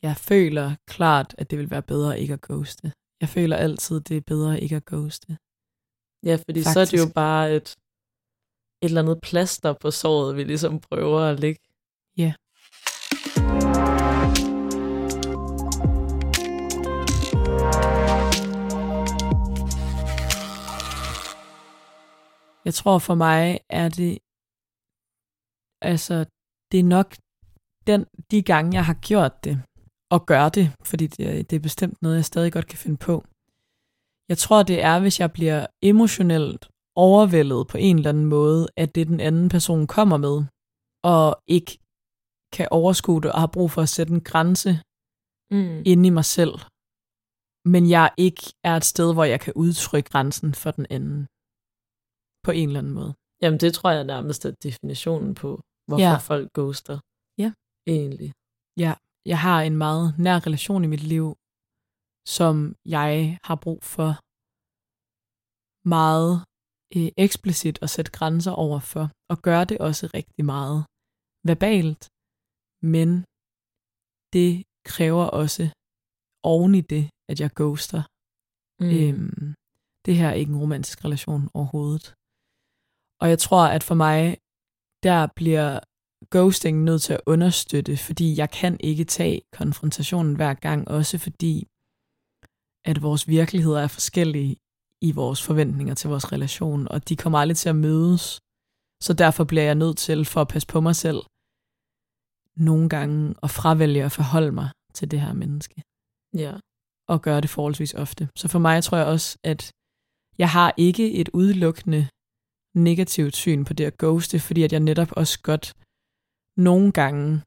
Jeg 0.07 0.15
føler 0.17 0.75
klart, 0.87 1.35
at 1.37 1.51
det 1.51 1.59
vil 1.59 1.69
være 1.69 1.81
bedre 1.81 2.19
ikke 2.19 2.33
at 2.33 2.41
ghoste. 2.41 2.91
Jeg 3.21 3.29
føler 3.29 3.57
altid, 3.57 4.01
det 4.01 4.17
er 4.17 4.21
bedre 4.21 4.61
ikke 4.61 4.75
at 4.75 4.85
ghoste. 4.85 5.37
Ja, 6.29 6.35
fordi 6.35 6.59
Faktisk. 6.59 6.73
så 6.73 6.79
er 6.79 6.85
det 6.91 6.99
jo 7.03 7.09
bare 7.15 7.55
et, 7.55 7.69
et 8.81 8.89
eller 8.89 9.01
andet 9.01 9.21
plaster 9.21 9.73
på 9.81 9.91
såret, 9.91 10.35
vi 10.35 10.43
ligesom 10.43 10.79
prøver 10.79 11.19
at 11.31 11.39
lægge. 11.39 11.61
Ja. 12.17 12.33
Jeg 22.65 22.73
tror 22.73 22.99
for 22.99 23.15
mig 23.15 23.59
er 23.69 23.89
det, 23.99 24.11
altså 25.91 26.15
det 26.71 26.79
er 26.79 26.89
nok 26.97 27.09
den, 27.87 28.05
de 28.31 28.41
gange, 28.41 28.75
jeg 28.77 28.85
har 28.85 28.97
gjort 29.09 29.43
det, 29.45 29.55
og 30.13 30.25
gør 30.25 30.49
det, 30.49 30.65
fordi 30.89 31.07
det, 31.07 31.49
det 31.49 31.55
er 31.55 31.67
bestemt 31.69 32.01
noget, 32.01 32.15
jeg 32.15 32.25
stadig 32.25 32.51
godt 32.53 32.67
kan 32.67 32.77
finde 32.77 32.97
på. 32.97 33.15
Jeg 34.29 34.37
tror, 34.37 34.63
det 34.63 34.77
er, 34.89 34.99
hvis 34.99 35.19
jeg 35.19 35.31
bliver 35.37 35.67
emotionelt 35.81 36.61
overvældet 36.95 37.67
på 37.67 37.77
en 37.77 37.95
eller 37.97 38.09
anden 38.09 38.25
måde, 38.25 38.67
at 38.77 38.95
det 38.95 39.07
den 39.07 39.19
anden 39.19 39.49
person 39.49 39.87
kommer 39.87 40.17
med, 40.17 40.35
og 41.13 41.27
ikke 41.47 41.73
kan 42.55 42.67
overskue 42.71 43.21
det 43.21 43.31
og 43.31 43.39
har 43.39 43.51
brug 43.55 43.71
for 43.71 43.81
at 43.81 43.89
sætte 43.89 44.13
en 44.13 44.23
grænse 44.31 44.71
mm. 45.55 45.81
inde 45.91 46.07
i 46.07 46.17
mig 46.19 46.25
selv. 46.25 46.55
Men 47.73 47.89
jeg 47.95 48.07
ikke 48.17 48.43
er 48.63 48.75
et 48.75 48.85
sted, 48.93 49.13
hvor 49.13 49.23
jeg 49.23 49.39
kan 49.39 49.53
udtrykke 49.55 50.09
grænsen 50.09 50.53
for 50.53 50.71
den 50.71 50.85
anden. 50.89 51.27
På 52.43 52.51
en 52.51 52.67
eller 52.69 52.79
anden 52.79 52.93
måde. 52.93 53.13
Jamen, 53.41 53.59
det 53.59 53.73
tror 53.73 53.89
jeg 53.91 54.03
nærmest 54.03 54.45
er 54.45 54.51
definitionen 54.67 55.35
på, 55.35 55.61
hvorfor 55.87 56.03
ja. 56.03 56.17
folk 56.31 56.47
ghoster. 56.57 56.97
Ja. 57.43 57.49
Egentlig. 57.87 58.31
Ja, 58.83 58.93
jeg 59.25 59.39
har 59.39 59.61
en 59.61 59.77
meget 59.77 60.05
nær 60.19 60.37
relation 60.47 60.83
i 60.83 60.87
mit 60.93 61.03
liv, 61.13 61.27
som 62.37 62.55
jeg 62.95 63.39
har 63.47 63.57
brug 63.65 63.79
for 63.95 64.09
meget 65.95 66.33
øh, 66.95 67.09
eksplicit 67.25 67.77
at 67.81 67.89
sætte 67.95 68.11
grænser 68.17 68.53
over 68.65 68.79
for, 68.79 69.05
og 69.31 69.37
gøre 69.47 69.65
det 69.65 69.77
også 69.87 70.05
rigtig 70.17 70.45
meget 70.53 70.79
verbalt, 71.49 72.01
men 72.93 73.09
det 74.35 74.51
kræver 74.91 75.25
også 75.41 75.63
oven 76.53 76.73
i 76.81 76.83
det, 76.93 77.03
at 77.31 77.37
jeg 77.41 77.49
ghoster. 77.59 78.01
Mm. 78.81 78.89
Øhm, 78.97 79.53
det 80.05 80.13
her 80.19 80.29
er 80.29 80.37
ikke 80.41 80.51
en 80.55 80.61
romantisk 80.63 80.97
relation 81.05 81.43
overhovedet. 81.59 82.05
Og 83.21 83.29
jeg 83.29 83.39
tror, 83.39 83.65
at 83.67 83.83
for 83.83 83.95
mig, 83.95 84.37
der 85.03 85.27
bliver 85.35 85.79
ghosting 86.31 86.83
nødt 86.83 87.01
til 87.01 87.13
at 87.13 87.21
understøtte, 87.25 87.97
fordi 87.97 88.37
jeg 88.37 88.49
kan 88.51 88.77
ikke 88.79 89.03
tage 89.03 89.41
konfrontationen 89.53 90.35
hver 90.35 90.53
gang, 90.53 90.87
også 90.87 91.17
fordi, 91.17 91.67
at 92.85 93.01
vores 93.01 93.27
virkeligheder 93.27 93.79
er 93.81 93.87
forskellige 93.87 94.57
i 95.01 95.11
vores 95.11 95.43
forventninger 95.43 95.95
til 95.95 96.09
vores 96.09 96.31
relation, 96.31 96.87
og 96.87 97.09
de 97.09 97.15
kommer 97.15 97.39
aldrig 97.39 97.57
til 97.57 97.69
at 97.69 97.75
mødes. 97.75 98.39
Så 99.03 99.13
derfor 99.13 99.43
bliver 99.43 99.63
jeg 99.63 99.75
nødt 99.75 99.97
til, 99.97 100.25
for 100.25 100.41
at 100.41 100.47
passe 100.47 100.67
på 100.67 100.81
mig 100.81 100.95
selv, 100.95 101.21
nogle 102.55 102.89
gange 102.89 103.35
at 103.43 103.49
fravælge 103.49 104.03
at 104.03 104.11
forholde 104.11 104.51
mig 104.51 104.69
til 104.93 105.11
det 105.11 105.21
her 105.21 105.33
menneske. 105.33 105.81
Ja. 106.33 106.53
Og 107.07 107.21
gøre 107.21 107.41
det 107.41 107.49
forholdsvis 107.49 107.93
ofte. 107.93 108.29
Så 108.35 108.47
for 108.47 108.59
mig 108.59 108.83
tror 108.83 108.97
jeg 108.97 109.07
også, 109.07 109.37
at 109.43 109.71
jeg 110.37 110.49
har 110.49 110.73
ikke 110.77 111.13
et 111.13 111.29
udelukkende 111.33 112.07
negativt 112.75 113.35
syn 113.35 113.65
på 113.65 113.73
det 113.73 113.85
at 113.85 113.97
ghoste, 113.97 114.39
fordi 114.39 114.63
at 114.63 114.71
jeg 114.71 114.79
netop 114.79 115.11
også 115.11 115.41
godt 115.41 115.73
nogle 116.57 116.91
gange 116.91 117.41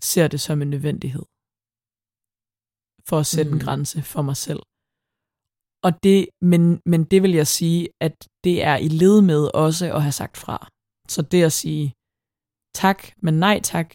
ser 0.00 0.28
det 0.28 0.40
som 0.40 0.62
en 0.62 0.70
nødvendighed 0.70 1.26
for 3.08 3.18
at 3.18 3.26
sætte 3.26 3.50
mm. 3.50 3.56
en 3.56 3.64
grænse 3.64 4.02
for 4.02 4.22
mig 4.22 4.36
selv. 4.36 4.62
Og 5.86 5.92
det, 6.02 6.28
men, 6.50 6.62
men 6.86 7.04
det 7.04 7.22
vil 7.22 7.32
jeg 7.40 7.46
sige, 7.46 7.88
at 8.00 8.16
det 8.44 8.62
er 8.62 8.76
i 8.76 8.88
led 8.88 9.20
med 9.30 9.42
også 9.54 9.86
at 9.96 10.02
have 10.02 10.12
sagt 10.12 10.36
fra. 10.36 10.68
Så 11.08 11.22
det 11.22 11.42
at 11.44 11.52
sige 11.52 11.94
tak, 12.74 12.98
men 13.24 13.34
nej 13.34 13.60
tak, 13.72 13.88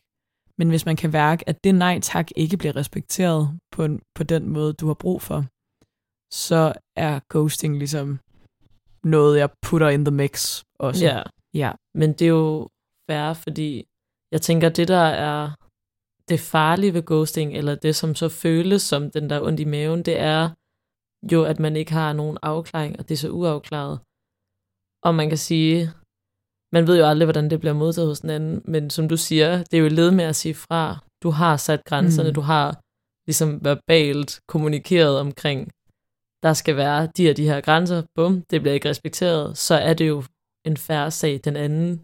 men 0.58 0.70
hvis 0.70 0.86
man 0.86 0.96
kan 0.96 1.12
mærke, 1.12 1.50
at 1.50 1.64
det 1.64 1.76
nej 1.76 2.00
tak 2.00 2.28
ikke 2.36 2.58
bliver 2.58 2.76
respekteret 2.76 3.60
på, 3.72 3.86
en, 3.86 4.02
på 4.16 4.24
den 4.24 4.50
måde, 4.50 4.74
du 4.74 4.88
har 4.88 4.94
brug 4.94 5.22
for, 5.22 5.40
så 6.46 6.74
er 6.96 7.20
ghosting 7.34 7.78
ligesom 7.78 8.20
noget, 9.04 9.40
jeg 9.40 9.50
putter 9.62 9.90
in 9.90 10.06
the 10.06 10.16
mix 10.16 10.64
også. 10.80 11.06
Ja, 11.06 11.22
ja. 11.54 11.72
men 11.96 12.14
det 12.14 12.22
er 12.22 12.30
jo 12.30 12.70
færre, 13.10 13.36
fordi 13.36 13.86
jeg 14.32 14.42
tænker, 14.42 14.70
det 14.70 14.88
der 14.88 15.06
er 15.30 15.52
det 16.30 16.40
farlige 16.40 16.94
ved 16.94 17.06
ghosting, 17.06 17.54
eller 17.54 17.76
det 17.76 17.96
som 17.96 18.16
så 18.16 18.30
føles 18.30 18.82
som 18.82 19.12
den 19.12 19.30
der 19.30 19.42
ondt 19.42 19.60
i 19.60 19.66
maven, 19.66 20.04
det 20.04 20.20
er 20.20 20.50
jo, 21.32 21.44
at 21.44 21.60
man 21.60 21.76
ikke 21.76 21.92
har 21.92 22.14
nogen 22.14 22.38
afklaring, 22.42 23.00
og 23.00 23.10
det 23.10 23.14
er 23.14 23.18
så 23.18 23.30
uafklaret. 23.30 24.00
Og 25.04 25.16
man 25.16 25.30
kan 25.30 25.38
sige, 25.38 25.92
man 26.72 26.88
ved 26.88 26.98
jo 26.98 27.06
aldrig, 27.06 27.26
hvordan 27.26 27.50
det 27.50 27.60
bliver 27.60 27.74
modtaget 27.74 28.08
hos 28.08 28.20
den 28.20 28.30
anden, 28.30 28.62
men 28.66 28.90
som 28.90 29.08
du 29.08 29.18
siger, 29.18 29.58
det 29.58 29.74
er 29.74 29.82
jo 29.82 29.88
led 29.88 30.12
med 30.12 30.26
at 30.26 30.36
sige 30.36 30.54
fra. 30.54 30.98
Du 31.24 31.30
har 31.30 31.58
sat 31.58 31.82
grænserne, 31.86 32.30
mm. 32.30 32.36
du 32.36 32.42
har 32.42 32.82
ligesom 33.28 33.66
verbalt 33.66 34.40
kommunikeret 34.48 35.20
omkring, 35.20 35.72
der 36.44 36.54
skal 36.54 36.76
være 36.76 37.08
de 37.18 37.30
og 37.30 37.38
de 37.38 37.50
her 37.52 37.62
grænser, 37.62 38.04
bum, 38.16 38.42
det 38.50 38.62
bliver 38.62 38.74
ikke 38.74 38.90
respekteret, 38.90 39.58
så 39.58 39.76
er 39.76 39.94
det 39.94 40.08
jo 40.08 40.24
en 40.66 40.78
færre 40.78 41.12
sag. 41.12 41.42
Den 41.44 41.56
anden 41.56 42.04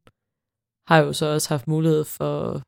har 0.89 0.98
jo 1.05 1.13
så 1.13 1.25
også 1.25 1.50
haft 1.50 1.67
mulighed 1.67 2.03
for 2.17 2.62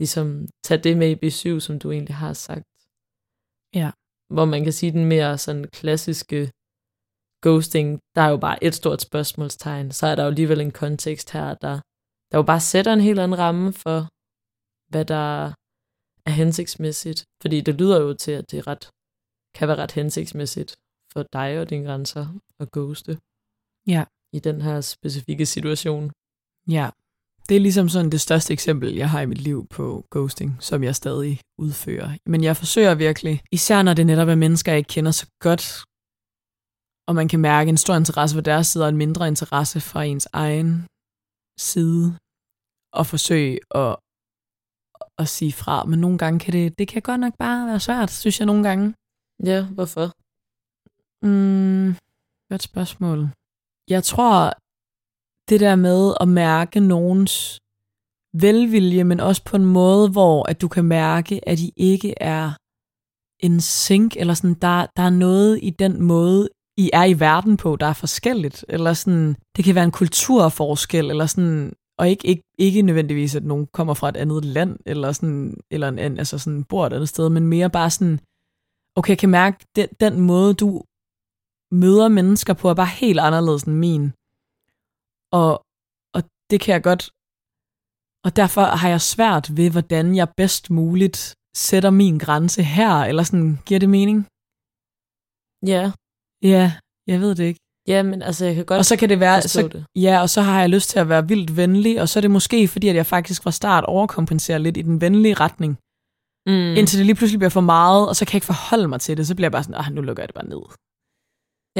ligesom 0.00 0.48
tage 0.64 0.82
det 0.86 0.96
med 0.96 1.08
i 1.10 1.20
B7, 1.22 1.60
som 1.60 1.78
du 1.78 1.90
egentlig 1.90 2.16
har 2.16 2.32
sagt. 2.32 2.66
Ja. 3.74 3.90
Hvor 4.34 4.44
man 4.44 4.64
kan 4.64 4.72
sige 4.72 4.92
den 4.92 5.04
mere 5.04 5.38
sådan 5.38 5.64
klassiske 5.78 6.50
ghosting, 7.44 7.88
der 8.14 8.22
er 8.22 8.30
jo 8.30 8.36
bare 8.36 8.64
et 8.64 8.74
stort 8.74 9.00
spørgsmålstegn, 9.02 9.90
så 9.92 10.06
er 10.06 10.14
der 10.14 10.22
jo 10.22 10.28
alligevel 10.28 10.60
en 10.60 10.70
kontekst 10.70 11.32
her, 11.32 11.54
der, 11.54 11.74
der 12.30 12.38
jo 12.38 12.42
bare 12.42 12.60
sætter 12.60 12.92
en 12.92 13.00
helt 13.00 13.20
anden 13.20 13.38
ramme 13.38 13.72
for, 13.72 13.98
hvad 14.90 15.04
der 15.04 15.52
er 16.26 16.30
hensigtsmæssigt. 16.30 17.24
Fordi 17.42 17.60
det 17.60 17.74
lyder 17.80 18.00
jo 18.00 18.14
til, 18.14 18.32
at 18.32 18.50
det 18.50 18.58
er 18.58 18.66
ret, 18.66 18.84
kan 19.56 19.68
være 19.68 19.80
ret 19.82 19.96
hensigtsmæssigt 19.98 20.70
for 21.12 21.22
dig 21.36 21.50
og 21.60 21.70
dine 21.70 21.86
grænser 21.88 22.24
at 22.62 22.68
ghoste. 22.74 23.12
Ja. 23.94 24.02
I 24.36 24.38
den 24.48 24.58
her 24.66 24.80
specifikke 24.80 25.46
situation. 25.46 26.04
Ja, 26.76 26.86
det 27.48 27.56
er 27.56 27.60
ligesom 27.60 27.88
sådan 27.88 28.10
det 28.10 28.20
største 28.20 28.52
eksempel, 28.52 28.88
jeg 29.02 29.10
har 29.10 29.20
i 29.20 29.30
mit 29.32 29.42
liv 29.48 29.66
på 29.76 29.84
ghosting, 30.14 30.50
som 30.60 30.78
jeg 30.82 30.94
stadig 30.96 31.40
udfører. 31.58 32.10
Men 32.26 32.40
jeg 32.44 32.56
forsøger 32.56 32.94
virkelig, 32.94 33.40
især 33.52 33.82
når 33.82 33.94
det 33.94 34.06
netop 34.06 34.28
er 34.28 34.34
mennesker, 34.44 34.72
jeg 34.72 34.78
ikke 34.78 34.94
kender 34.96 35.10
så 35.10 35.26
godt, 35.46 35.64
og 37.08 37.14
man 37.14 37.28
kan 37.28 37.40
mærke 37.40 37.68
en 37.68 37.76
stor 37.84 37.96
interesse 37.96 38.36
fra 38.36 38.40
deres 38.50 38.66
side, 38.66 38.84
og 38.84 38.88
en 38.88 39.02
mindre 39.04 39.28
interesse 39.28 39.80
fra 39.80 40.04
ens 40.04 40.28
egen 40.32 40.72
side, 41.70 42.06
og 42.98 43.04
forsøge 43.06 43.58
at, 43.82 43.92
at 45.22 45.28
sige 45.36 45.52
fra. 45.62 45.84
Men 45.90 45.98
nogle 46.04 46.18
gange 46.18 46.38
kan 46.40 46.52
det, 46.52 46.78
det 46.78 46.86
kan 46.88 47.02
godt 47.02 47.20
nok 47.20 47.34
bare 47.38 47.66
være 47.70 47.80
svært, 47.80 48.10
synes 48.10 48.38
jeg 48.40 48.46
nogle 48.46 48.64
gange. 48.68 48.94
Ja, 49.44 49.66
hvorfor? 49.66 50.06
Mm, 51.26 51.96
godt 52.50 52.62
spørgsmål. 52.62 53.28
Jeg 53.88 54.04
tror, 54.04 54.52
det 55.50 55.60
der 55.60 55.76
med 55.76 56.14
at 56.20 56.28
mærke 56.28 56.80
nogens 56.80 57.60
velvilje, 58.34 59.04
men 59.04 59.20
også 59.20 59.44
på 59.44 59.56
en 59.56 59.64
måde, 59.64 60.10
hvor 60.10 60.48
at 60.48 60.60
du 60.60 60.68
kan 60.68 60.84
mærke, 60.84 61.48
at 61.48 61.60
I 61.60 61.72
ikke 61.76 62.14
er 62.20 62.52
en 63.40 63.60
sink, 63.60 64.16
eller 64.16 64.34
sådan, 64.34 64.54
der, 64.54 64.86
der 64.96 65.02
er 65.02 65.10
noget 65.10 65.58
i 65.62 65.70
den 65.70 66.02
måde, 66.02 66.48
I 66.76 66.90
er 66.92 67.04
i 67.04 67.20
verden 67.20 67.56
på, 67.56 67.76
der 67.76 67.86
er 67.86 67.92
forskelligt, 67.92 68.64
eller 68.68 68.92
sådan, 68.92 69.36
det 69.56 69.64
kan 69.64 69.74
være 69.74 69.84
en 69.84 69.90
kulturforskel, 69.90 71.10
eller 71.10 71.26
sådan, 71.26 71.72
og 71.98 72.08
ikke, 72.08 72.26
ikke, 72.26 72.42
ikke 72.58 72.82
nødvendigvis, 72.82 73.34
at 73.34 73.44
nogen 73.44 73.66
kommer 73.72 73.94
fra 73.94 74.08
et 74.08 74.16
andet 74.16 74.44
land, 74.44 74.78
eller 74.86 75.12
sådan, 75.12 75.60
eller 75.70 75.88
en, 75.88 75.98
altså 75.98 76.38
sådan, 76.38 76.64
bor 76.64 76.86
et 76.86 76.92
andet 76.92 77.08
sted, 77.08 77.28
men 77.28 77.46
mere 77.46 77.70
bare 77.70 77.90
sådan, 77.90 78.20
okay, 78.98 79.10
jeg 79.10 79.18
kan 79.18 79.30
mærke, 79.30 79.56
den, 79.76 79.88
den 80.00 80.20
måde, 80.20 80.54
du 80.54 80.68
møder 81.82 82.08
mennesker 82.08 82.54
på, 82.54 82.64
er 82.68 82.74
bare 82.74 82.96
helt 83.02 83.20
anderledes 83.20 83.62
end 83.62 83.76
min. 83.86 84.04
Og, 85.40 85.52
og 86.16 86.20
det 86.50 86.58
kan 86.62 86.72
jeg 86.76 86.82
godt... 86.82 87.02
Og 88.26 88.36
derfor 88.36 88.62
har 88.80 88.88
jeg 88.88 89.00
svært 89.00 89.56
ved, 89.56 89.70
hvordan 89.70 90.16
jeg 90.20 90.28
bedst 90.36 90.70
muligt 90.70 91.34
sætter 91.56 91.90
min 91.90 92.18
grænse 92.18 92.62
her, 92.62 92.92
eller 93.10 93.22
sådan, 93.22 93.58
giver 93.66 93.80
det 93.80 93.88
mening? 93.88 94.18
Ja. 95.72 95.92
Ja, 96.52 96.64
jeg 97.06 97.20
ved 97.20 97.34
det 97.34 97.44
ikke. 97.44 97.60
Ja, 97.88 98.02
men 98.02 98.22
altså, 98.22 98.44
jeg 98.44 98.54
kan 98.54 98.64
godt 98.64 98.78
Og 98.78 98.84
så 98.84 98.96
kan 98.96 99.08
det 99.08 99.20
være, 99.20 99.42
så, 99.42 99.68
det. 99.68 99.86
ja, 99.94 100.20
og 100.20 100.30
så 100.30 100.40
har 100.42 100.60
jeg 100.60 100.70
lyst 100.70 100.90
til 100.90 100.98
at 100.98 101.08
være 101.08 101.28
vildt 101.28 101.56
venlig, 101.56 102.00
og 102.02 102.08
så 102.08 102.18
er 102.18 102.20
det 102.20 102.30
måske 102.30 102.68
fordi, 102.68 102.88
at 102.88 102.96
jeg 102.96 103.06
faktisk 103.06 103.42
fra 103.42 103.50
start 103.50 103.84
overkompenserer 103.84 104.58
lidt 104.58 104.76
i 104.76 104.82
den 104.82 105.00
venlige 105.00 105.34
retning, 105.34 105.78
Mm. 106.46 106.76
indtil 106.78 106.98
det 106.98 107.06
lige 107.06 107.16
pludselig 107.16 107.38
bliver 107.38 107.50
for 107.50 107.60
meget, 107.76 108.08
og 108.08 108.16
så 108.16 108.24
kan 108.24 108.32
jeg 108.32 108.36
ikke 108.36 108.46
forholde 108.54 108.88
mig 108.88 109.00
til 109.00 109.16
det, 109.16 109.26
så 109.26 109.34
bliver 109.36 109.46
jeg 109.46 109.52
bare 109.52 109.62
sådan, 109.62 109.80
ah, 109.80 109.92
nu 109.92 110.00
lukker 110.02 110.22
jeg 110.22 110.28
det 110.28 110.34
bare 110.34 110.46
ned. 110.54 110.62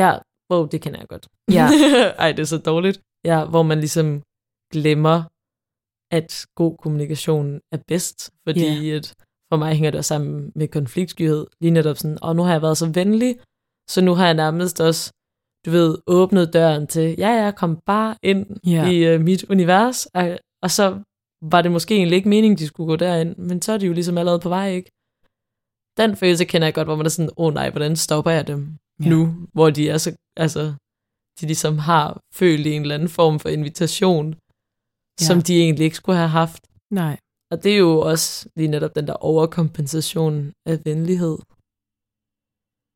Ja, 0.02 0.10
wow, 0.50 0.66
det 0.66 0.82
kender 0.82 0.98
jeg 1.00 1.08
godt. 1.08 1.28
Ja. 1.58 1.66
Ej, 2.24 2.32
det 2.32 2.42
er 2.42 2.50
så 2.54 2.58
dårligt. 2.58 3.00
Ja, 3.24 3.44
hvor 3.44 3.62
man 3.62 3.78
ligesom 3.80 4.22
glemmer, 4.72 5.16
at 6.18 6.46
god 6.56 6.76
kommunikation 6.82 7.60
er 7.72 7.78
bedst, 7.88 8.30
fordi 8.48 8.90
at 8.90 9.14
for 9.52 9.56
mig 9.56 9.74
hænger 9.74 9.90
det 9.90 9.98
også 9.98 10.08
sammen 10.08 10.52
med 10.54 10.68
konfliktskyhed. 10.68 11.46
Lige 11.60 11.70
netop 11.70 11.96
sådan, 11.96 12.18
og 12.22 12.36
nu 12.36 12.42
har 12.42 12.52
jeg 12.52 12.62
været 12.62 12.78
så 12.78 12.90
venlig, 12.94 13.38
så 13.90 14.00
nu 14.00 14.14
har 14.14 14.24
jeg 14.26 14.34
nærmest 14.34 14.80
også, 14.80 15.12
du 15.66 15.70
ved, 15.70 15.98
åbnet 16.06 16.52
døren 16.52 16.86
til, 16.86 17.14
ja, 17.18 17.44
ja, 17.44 17.50
kom 17.50 17.78
bare 17.86 18.16
ind 18.22 18.46
Ja. 18.66 18.90
i 18.90 19.14
uh, 19.14 19.20
mit 19.20 19.44
univers, 19.50 20.06
og, 20.06 20.38
og 20.62 20.70
så 20.70 21.00
var 21.42 21.62
det 21.62 21.72
måske 21.72 21.96
egentlig 21.96 22.16
ikke 22.16 22.28
meningen, 22.28 22.58
de 22.58 22.66
skulle 22.66 22.86
gå 22.86 22.96
derind, 22.96 23.36
men 23.36 23.62
så 23.62 23.72
er 23.72 23.78
de 23.78 23.86
jo 23.86 23.92
ligesom 23.92 24.18
allerede 24.18 24.40
på 24.40 24.48
vej, 24.48 24.70
ikke? 24.70 24.90
Den 25.96 26.16
følelse 26.16 26.44
kender 26.44 26.66
jeg 26.66 26.74
godt, 26.74 26.88
hvor 26.88 26.96
man 26.96 27.06
er 27.06 27.10
sådan, 27.10 27.30
åh 27.36 27.46
oh, 27.46 27.54
nej, 27.54 27.70
hvordan 27.70 27.96
stopper 27.96 28.30
jeg 28.30 28.46
dem 28.46 28.76
Ja. 29.04 29.08
nu, 29.08 29.34
hvor 29.52 29.70
de 29.70 29.88
er 29.88 29.98
så, 29.98 30.16
altså, 30.36 30.74
de 31.40 31.46
ligesom 31.46 31.78
har 31.78 32.20
følt 32.34 32.66
en 32.66 32.82
eller 32.82 32.94
anden 32.94 33.08
form 33.08 33.38
for 33.40 33.48
invitation, 33.48 34.26
Ja. 34.32 34.38
ja. 35.20 35.26
som 35.26 35.42
de 35.42 35.60
egentlig 35.62 35.84
ikke 35.84 35.96
skulle 35.96 36.16
have 36.18 36.28
haft. 36.28 36.62
Nej. 36.90 37.16
Og 37.50 37.62
det 37.64 37.72
er 37.72 37.76
jo 37.78 38.00
også 38.00 38.48
lige 38.56 38.68
netop 38.68 38.94
den 38.94 39.06
der 39.06 39.12
overkompensation 39.12 40.52
af 40.66 40.78
venlighed, 40.84 41.38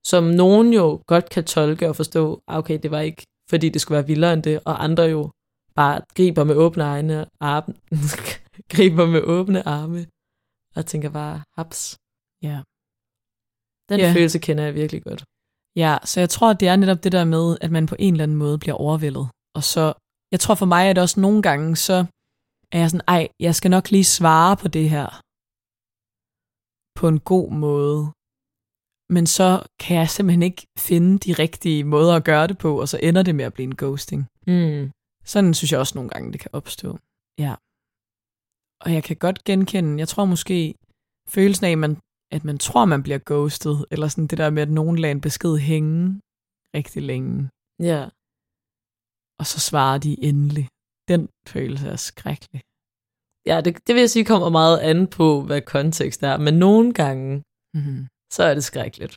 som 0.07 0.25
nogen 0.25 0.73
jo 0.73 1.03
godt 1.07 1.31
kan 1.31 1.45
tolke 1.45 1.89
og 1.89 1.97
forstå, 1.97 2.41
ah, 2.49 2.59
okay, 2.59 2.79
det 2.83 2.91
var 2.91 3.01
ikke, 3.01 3.23
fordi 3.51 3.69
det 3.69 3.81
skulle 3.81 3.97
være 3.97 4.07
vildere 4.07 4.33
end 4.33 4.43
det, 4.43 4.61
og 4.65 4.85
andre 4.85 5.03
jo 5.03 5.31
bare 5.81 5.97
griber 6.17 6.45
med 6.51 6.57
åbne 6.65 6.83
egne 6.95 7.17
arme, 7.53 7.71
griber 8.75 9.07
med 9.15 9.23
åbne 9.37 9.61
arme, 9.79 10.01
og 10.77 10.83
tænker 10.91 11.11
bare, 11.21 11.37
haps. 11.59 11.81
Ja. 12.49 12.57
Den 13.89 13.97
Ja. 14.01 14.07
ja. 14.07 14.15
følelse 14.17 14.39
kender 14.47 14.65
jeg 14.69 14.75
virkelig 14.83 15.03
godt. 15.09 15.23
Ja, 15.83 15.93
så 16.11 16.17
jeg 16.25 16.31
tror, 16.35 16.49
det 16.53 16.69
er 16.69 16.77
netop 16.77 17.01
det 17.05 17.13
der 17.19 17.25
med, 17.35 17.47
at 17.65 17.71
man 17.77 17.85
på 17.93 17.97
en 17.99 18.13
eller 18.15 18.25
anden 18.27 18.37
måde 18.45 18.59
bliver 18.63 18.77
overvældet. 18.87 19.27
Og 19.59 19.63
så, 19.73 19.85
jeg 20.33 20.41
tror 20.41 20.55
for 20.63 20.67
mig, 20.75 20.83
at 20.87 20.97
det 20.97 21.03
også 21.03 21.21
nogle 21.27 21.43
gange, 21.49 21.69
så 21.89 21.97
er 22.75 22.79
jeg 22.83 22.91
sådan, 22.91 23.07
ej, 23.17 23.23
jeg 23.47 23.55
skal 23.59 23.71
nok 23.77 23.87
lige 23.91 24.05
svare 24.19 24.55
på 24.63 24.69
det 24.77 24.87
her 24.97 25.09
på 27.01 27.05
en 27.13 27.21
god 27.33 27.49
måde. 27.67 28.03
Men 29.15 29.25
så 29.37 29.49
kan 29.83 29.97
jeg 30.01 30.09
simpelthen 30.11 30.43
ikke 30.43 30.63
finde 30.89 31.19
de 31.25 31.33
rigtige 31.45 31.85
måder 31.85 32.15
at 32.17 32.25
gøre 32.31 32.47
det 32.51 32.59
på, 32.65 32.71
og 32.81 32.87
så 32.93 32.97
ender 33.09 33.23
det 33.23 33.35
med 33.35 33.45
at 33.45 33.55
blive 33.55 33.69
en 33.73 33.77
ghosting. 33.83 34.23
Mm. 34.47 34.83
Sådan 35.25 35.55
synes 35.55 35.73
jeg 35.73 35.81
også 35.81 35.95
nogle 35.99 36.11
gange, 36.11 36.33
det 36.33 36.41
kan 36.41 36.51
opstå. 36.55 36.99
Ja. 37.39 37.55
Og 38.85 38.89
jeg 38.97 39.03
kan 39.05 39.17
godt 39.17 39.45
genkende, 39.45 39.99
jeg 39.99 40.09
tror 40.09 40.25
måske, 40.25 40.75
følelsen 41.29 41.67
af, 41.67 41.71
at 41.73 41.79
man, 41.79 41.97
at 42.33 42.45
man 42.45 42.59
tror, 42.59 42.85
man 42.85 43.03
bliver 43.03 43.19
ghostet, 43.31 43.87
eller 43.91 44.09
sådan 44.09 44.27
det 44.27 44.39
der 44.39 44.51
med, 44.51 44.63
at 44.63 44.71
nogen 44.71 44.99
lader 44.99 45.13
en 45.15 45.21
besked 45.21 45.57
hænge 45.71 46.21
rigtig 46.77 47.03
længe, 47.03 47.49
Ja. 47.91 48.03
og 49.41 49.47
så 49.53 49.59
svarer 49.69 49.99
de 49.99 50.13
endelig. 50.29 50.67
Den 51.09 51.29
følelse 51.53 51.87
er 51.89 51.97
skrækkelig. 51.97 52.61
Ja, 53.51 53.57
det, 53.65 53.73
det 53.87 53.93
vil 53.95 54.01
jeg 54.07 54.11
sige 54.11 54.25
kommer 54.33 54.49
meget 54.61 54.79
an 54.91 55.01
på, 55.19 55.27
hvad 55.47 55.63
kontekst 55.63 56.23
er. 56.23 56.37
Men 56.47 56.55
nogle 56.55 56.93
gange, 57.03 57.43
Mm-hmm. 57.77 58.03
så 58.33 58.43
er 58.51 58.55
det 58.55 58.65
skrækkeligt. 58.65 59.15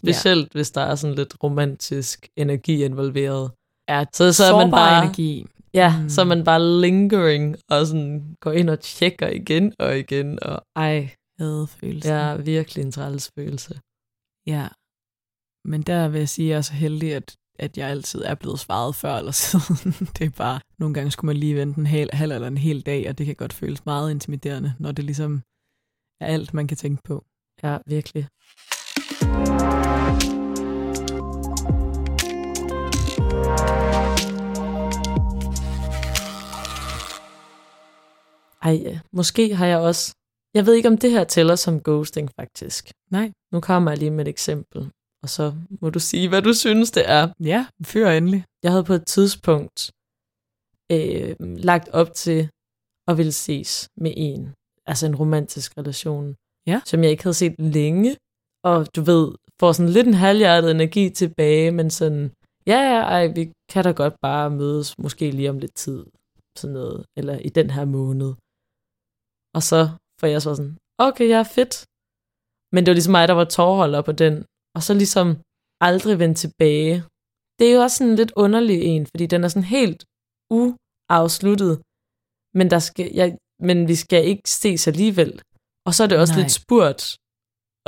Specielt 0.00 0.46
ja. 0.48 0.56
hvis 0.58 0.70
der 0.70 0.80
er 0.90 0.94
sådan 0.94 1.16
lidt 1.16 1.34
romantisk 1.44 2.28
energi 2.36 2.84
involveret. 2.84 3.46
Ja, 3.88 4.04
Så, 4.12 4.32
så 4.32 4.44
er 4.44 4.56
man 4.56 4.70
bare, 4.70 5.04
energi. 5.04 5.46
Ja, 5.74 6.00
Mm. 6.02 6.08
så 6.08 6.20
er 6.20 6.24
man 6.24 6.44
bare 6.44 6.62
lingering, 6.80 7.56
og 7.70 7.86
sådan 7.86 8.36
går 8.40 8.52
ind 8.52 8.70
og 8.70 8.80
tjekker 8.80 9.28
igen 9.28 9.72
og 9.78 9.98
igen, 9.98 10.38
og 10.42 10.62
ej, 10.76 11.10
Hadefølelsen. 11.38 12.12
det 12.12 12.20
er 12.20 12.36
virkelig 12.36 12.82
en 12.84 12.92
træls 12.92 13.30
følelse. 13.38 13.80
Ja. 14.46 14.68
Men 15.64 15.82
der 15.82 16.08
vil 16.08 16.18
jeg 16.18 16.28
sige, 16.28 16.46
at 16.46 16.50
jeg 16.50 16.56
er 16.58 16.62
så 16.62 16.72
heldig, 16.72 17.14
at, 17.14 17.36
at 17.58 17.78
jeg 17.78 17.88
altid 17.88 18.22
er 18.24 18.34
blevet 18.34 18.58
svaret 18.60 18.94
før 18.94 19.16
eller 19.16 19.32
siden. 19.46 19.92
det 20.18 20.26
er 20.26 20.30
bare, 20.30 20.60
nogle 20.78 20.94
gange 20.94 21.10
skulle 21.10 21.26
man 21.28 21.36
lige 21.36 21.56
vente 21.56 21.78
en 21.80 21.86
hel, 21.86 22.10
halv 22.12 22.32
eller 22.32 22.48
en 22.48 22.58
hel 22.58 22.80
dag, 22.80 23.08
og 23.08 23.18
det 23.18 23.26
kan 23.26 23.34
godt 23.36 23.52
føles 23.52 23.86
meget 23.86 24.10
intimiderende, 24.10 24.74
når 24.78 24.92
det 24.92 25.04
ligesom 25.04 25.42
er 26.20 26.26
alt, 26.26 26.54
man 26.54 26.66
kan 26.66 26.76
tænke 26.76 27.02
på. 27.04 27.24
Ja, 27.62 27.78
virkelig. 27.86 28.26
Ej, 38.62 38.72
ja. 38.84 39.00
måske 39.12 39.54
har 39.54 39.66
jeg 39.66 39.78
også... 39.78 40.14
Jeg 40.54 40.66
ved 40.66 40.74
ikke, 40.74 40.88
om 40.88 40.98
det 40.98 41.10
her 41.10 41.24
tæller 41.24 41.56
som 41.56 41.80
ghosting, 41.82 42.30
faktisk. 42.40 42.90
Nej. 43.10 43.32
Nu 43.52 43.60
kommer 43.60 43.90
jeg 43.90 43.98
lige 43.98 44.10
med 44.10 44.24
et 44.26 44.28
eksempel, 44.28 44.90
og 45.22 45.28
så 45.28 45.54
må 45.80 45.90
du 45.90 45.98
sige, 46.00 46.28
hvad 46.28 46.42
du 46.42 46.52
synes, 46.54 46.90
det 46.90 47.10
er. 47.10 47.32
Ja, 47.40 47.66
fyr 47.84 48.08
endelig. 48.08 48.44
Jeg 48.62 48.70
havde 48.70 48.84
på 48.84 48.92
et 48.92 49.06
tidspunkt 49.06 49.90
øh, 50.92 51.36
lagt 51.40 51.88
op 51.88 52.12
til 52.14 52.48
at 53.08 53.16
ville 53.18 53.32
ses 53.32 53.88
med 53.96 54.12
en, 54.16 54.54
altså 54.86 55.06
en 55.06 55.16
romantisk 55.16 55.78
relation, 55.78 56.34
Ja. 56.66 56.80
som 56.84 57.02
jeg 57.02 57.10
ikke 57.10 57.22
havde 57.22 57.34
set 57.34 57.54
længe, 57.58 58.16
og 58.64 58.96
du 58.96 59.00
ved, 59.02 59.32
får 59.60 59.72
sådan 59.72 59.92
lidt 59.92 60.06
en 60.06 60.14
halvhjertet 60.14 60.70
energi 60.70 61.10
tilbage, 61.10 61.70
men 61.70 61.90
sådan, 61.90 62.32
ja, 62.66 62.78
ja, 62.92 63.00
ej, 63.00 63.26
vi 63.26 63.52
kan 63.68 63.84
da 63.84 63.90
godt 63.90 64.14
bare 64.22 64.50
mødes, 64.50 64.98
måske 64.98 65.30
lige 65.30 65.50
om 65.50 65.58
lidt 65.58 65.74
tid, 65.74 66.04
sådan 66.56 66.74
noget, 66.74 67.04
eller 67.16 67.38
i 67.38 67.48
den 67.48 67.70
her 67.70 67.84
måned. 67.84 68.34
Og 69.56 69.62
så 69.70 69.80
får 70.20 70.26
jeg 70.34 70.42
så 70.42 70.50
sådan, 70.54 70.76
okay, 71.06 71.28
ja, 71.34 71.42
fedt. 71.56 71.74
Men 72.72 72.80
det 72.82 72.90
var 72.90 72.94
ligesom 72.98 73.16
mig, 73.18 73.28
der 73.28 73.34
var 73.40 73.44
tårholder 73.56 74.02
på 74.08 74.12
den, 74.12 74.34
og 74.76 74.82
så 74.86 74.92
ligesom 75.02 75.28
aldrig 75.88 76.18
vendt 76.22 76.38
tilbage. 76.44 76.94
Det 77.58 77.64
er 77.68 77.74
jo 77.76 77.80
også 77.86 77.96
sådan 77.96 78.16
lidt 78.20 78.32
underlig 78.44 78.78
en, 78.82 79.06
fordi 79.12 79.26
den 79.26 79.44
er 79.44 79.48
sådan 79.48 79.70
helt 79.78 80.00
uafsluttet, 80.60 81.72
men, 82.58 82.66
der 82.74 82.78
skal, 82.88 83.06
jeg, 83.20 83.28
men 83.68 83.78
vi 83.88 83.94
skal 84.04 84.22
ikke 84.30 84.50
ses 84.60 84.82
alligevel. 84.92 85.32
Og 85.86 85.94
så 85.94 86.00
er 86.04 86.08
det 86.08 86.18
også 86.22 86.34
Nej. 86.34 86.42
lidt 86.42 86.52
spurgt 86.60 87.02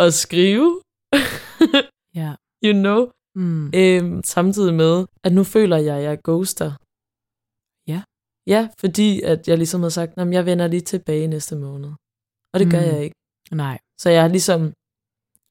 at 0.05 0.15
skrive, 0.25 0.69
Ja. 2.21 2.31
you 2.67 2.75
know, 2.85 3.01
Mm. 3.35 3.67
øhm, 3.81 4.23
samtidig 4.25 4.75
med, 4.75 5.07
at 5.25 5.33
nu 5.33 5.45
føler 5.45 5.77
jeg, 5.77 5.97
at 5.97 6.03
jeg 6.03 6.13
er 6.13 6.21
ghoster. 6.25 6.71
Ja. 8.51 8.69
Fordi 8.79 9.21
at 9.23 9.49
jeg 9.49 9.57
ligesom 9.59 9.83
har 9.83 9.89
sagt, 9.89 10.13
at 10.19 10.33
jeg 10.33 10.47
vender 10.47 10.67
lige 10.67 10.81
tilbage 10.81 11.27
næste 11.27 11.57
måned. 11.57 11.91
Og 12.55 12.61
det 12.61 12.71
gør 12.71 12.81
Mm. 12.81 12.87
jeg 12.87 13.03
ikke. 13.05 13.17
Nej. 13.51 13.79
Så 14.01 14.11
jeg 14.11 14.23
har 14.23 14.29
ligesom 14.29 14.73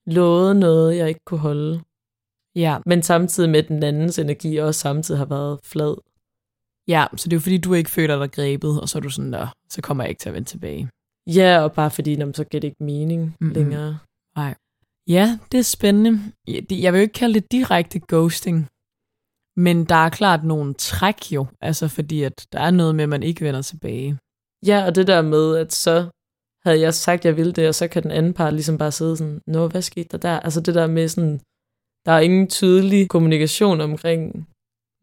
lovet 0.08 0.56
noget, 0.56 0.98
jeg 0.98 1.08
ikke 1.10 1.26
kunne 1.26 1.40
holde. 1.40 1.82
Ja. 2.56 2.78
Men 2.86 3.04
samtidig 3.04 3.50
med, 3.50 3.64
den 3.64 3.84
andens 3.84 4.20
energi 4.20 4.58
også 4.58 4.80
samtidig 4.80 5.18
har 5.18 5.26
været 5.26 5.60
flad. 5.64 5.96
ja, 6.88 7.06
så 7.18 7.24
det 7.30 7.34
er 7.34 7.38
jo 7.38 7.42
fordi, 7.42 7.58
du 7.58 7.74
ikke 7.74 7.90
føler 7.90 8.20
dig 8.20 8.32
grebet, 8.32 8.82
og 8.82 8.90
så 8.90 8.98
er 8.98 9.02
du 9.02 9.10
sådan, 9.10 9.34
der, 9.34 9.48
så 9.70 9.82
kommer 9.82 10.04
jeg 10.04 10.10
ikke 10.10 10.20
til 10.20 10.30
at 10.30 10.36
vende 10.36 10.48
tilbage. 10.50 10.90
Ja, 11.28 11.60
og 11.64 11.74
bare 11.74 11.92
fordi, 11.92 12.14
jamen, 12.16 12.34
så 12.34 12.44
giver 12.44 12.62
det 12.62 12.68
ikke 12.68 12.84
mening 12.84 13.36
Mm-mm. 13.40 13.54
længere. 13.54 14.00
Ja, 15.08 15.40
det 15.52 15.58
er 15.58 15.62
spændende. 15.64 16.20
Jeg 16.72 16.94
vil 16.94 17.00
jo 17.00 17.02
ikke 17.02 17.14
kalde 17.14 17.34
det 17.40 17.52
direkte 17.52 18.02
ghosting, 18.12 18.68
men 19.66 19.86
der 19.86 19.96
er 20.06 20.10
klart 20.10 20.44
nogle 20.44 20.74
træk 20.74 21.32
jo, 21.32 21.48
altså 21.62 21.88
fordi 21.88 22.24
at 22.24 22.48
der 22.54 22.60
er 22.60 22.72
noget 22.72 22.96
med, 22.96 23.04
at 23.04 23.10
man 23.10 23.24
ikke 23.24 23.46
vender 23.46 23.62
tilbage. 23.62 24.18
Ja, 24.66 24.86
og 24.86 24.96
det 24.96 25.08
der 25.08 25.22
med, 25.22 25.58
at 25.58 25.74
så 25.74 26.10
havde 26.66 26.80
jeg 26.80 26.94
sagt, 26.94 27.20
at 27.20 27.26
jeg 27.26 27.38
ville 27.38 27.54
det, 27.54 27.68
og 27.68 27.76
så 27.76 27.88
kan 27.88 28.04
den 28.04 28.12
anden 28.12 28.34
part 28.34 28.54
ligesom 28.54 28.78
bare 28.78 28.92
sidde 28.92 29.18
sådan, 29.18 29.42
nå, 29.48 29.68
hvad 29.68 29.82
skete 29.82 30.10
der 30.12 30.18
der? 30.18 30.40
Altså 30.40 30.62
det 30.62 30.76
der 30.76 30.88
med 30.88 31.08
sådan, 31.08 31.40
der 32.06 32.12
er 32.12 32.20
ingen 32.20 32.48
tydelig 32.48 33.10
kommunikation 33.10 33.82
omkring 33.82 34.48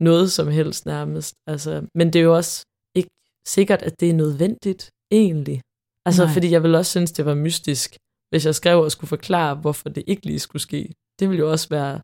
noget 0.00 0.32
som 0.32 0.48
helst 0.48 0.86
nærmest. 0.86 1.34
Altså, 1.46 1.86
men 1.94 2.12
det 2.12 2.18
er 2.18 2.24
jo 2.24 2.36
også 2.36 2.64
ikke 2.94 3.10
sikkert, 3.46 3.82
at 3.82 4.00
det 4.00 4.10
er 4.10 4.14
nødvendigt 4.14 4.90
egentlig. 5.10 5.60
Altså, 6.06 6.24
Nej. 6.24 6.32
Fordi 6.32 6.50
jeg 6.50 6.62
ville 6.62 6.78
også 6.78 6.90
synes, 6.90 7.12
det 7.12 7.24
var 7.26 7.34
mystisk, 7.34 7.96
hvis 8.30 8.46
jeg 8.46 8.54
skrev 8.54 8.78
og 8.80 8.92
skulle 8.92 9.08
forklare, 9.08 9.54
hvorfor 9.54 9.88
det 9.88 10.04
ikke 10.06 10.26
lige 10.26 10.38
skulle 10.38 10.62
ske. 10.62 10.92
Det 11.18 11.28
ville 11.28 11.40
jo 11.44 11.50
også 11.50 11.68
være 11.68 12.00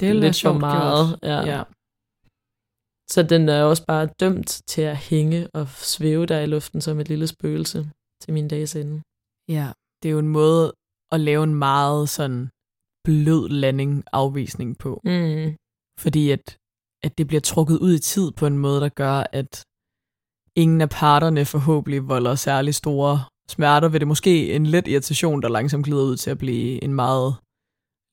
Det 0.00 0.08
er 0.08 0.12
lidt 0.12 0.42
for 0.42 0.52
meget. 0.52 1.08
Gjort. 1.08 1.30
Ja. 1.30 1.56
Ja. 1.56 1.62
Så 3.10 3.22
den 3.22 3.48
er 3.48 3.62
også 3.62 3.84
bare 3.86 4.06
dømt 4.20 4.62
til 4.66 4.82
at 4.82 4.96
hænge 4.96 5.48
og 5.54 5.68
svæve 5.68 6.26
der 6.26 6.40
i 6.40 6.46
luften 6.46 6.80
som 6.80 7.00
et 7.00 7.08
lille 7.08 7.26
spøgelse 7.26 7.90
til 8.22 8.32
min 8.32 8.48
dages 8.48 8.76
ende. 8.76 9.02
ja, 9.48 9.72
det 10.02 10.08
er 10.08 10.12
jo 10.12 10.18
en 10.18 10.28
måde 10.28 10.72
at 11.12 11.20
lave 11.20 11.44
en 11.44 11.54
meget 11.54 12.08
sådan 12.08 12.48
blød 13.04 13.48
landing 13.48 14.04
afvisning 14.12 14.78
på. 14.78 15.00
Mm. 15.04 15.56
Fordi 15.98 16.30
at, 16.30 16.58
at 17.02 17.18
det 17.18 17.26
bliver 17.26 17.40
trukket 17.40 17.78
ud 17.78 17.94
i 17.94 17.98
tid 17.98 18.32
på 18.32 18.46
en 18.46 18.58
måde, 18.58 18.80
der 18.80 18.88
gør, 18.88 19.24
at 19.32 19.64
ingen 20.56 20.80
af 20.80 20.90
parterne 20.90 21.44
forhåbentlig 21.44 22.08
volder 22.08 22.34
særlig 22.34 22.74
store 22.74 23.24
smerter 23.48 23.88
ved 23.88 24.00
det. 24.00 24.08
Måske 24.08 24.54
en 24.54 24.66
let 24.66 24.88
irritation, 24.88 25.42
der 25.42 25.48
langsomt 25.48 25.84
glider 25.84 26.02
ud 26.02 26.16
til 26.16 26.30
at 26.30 26.38
blive 26.38 26.84
en 26.84 26.94
meget 26.94 27.34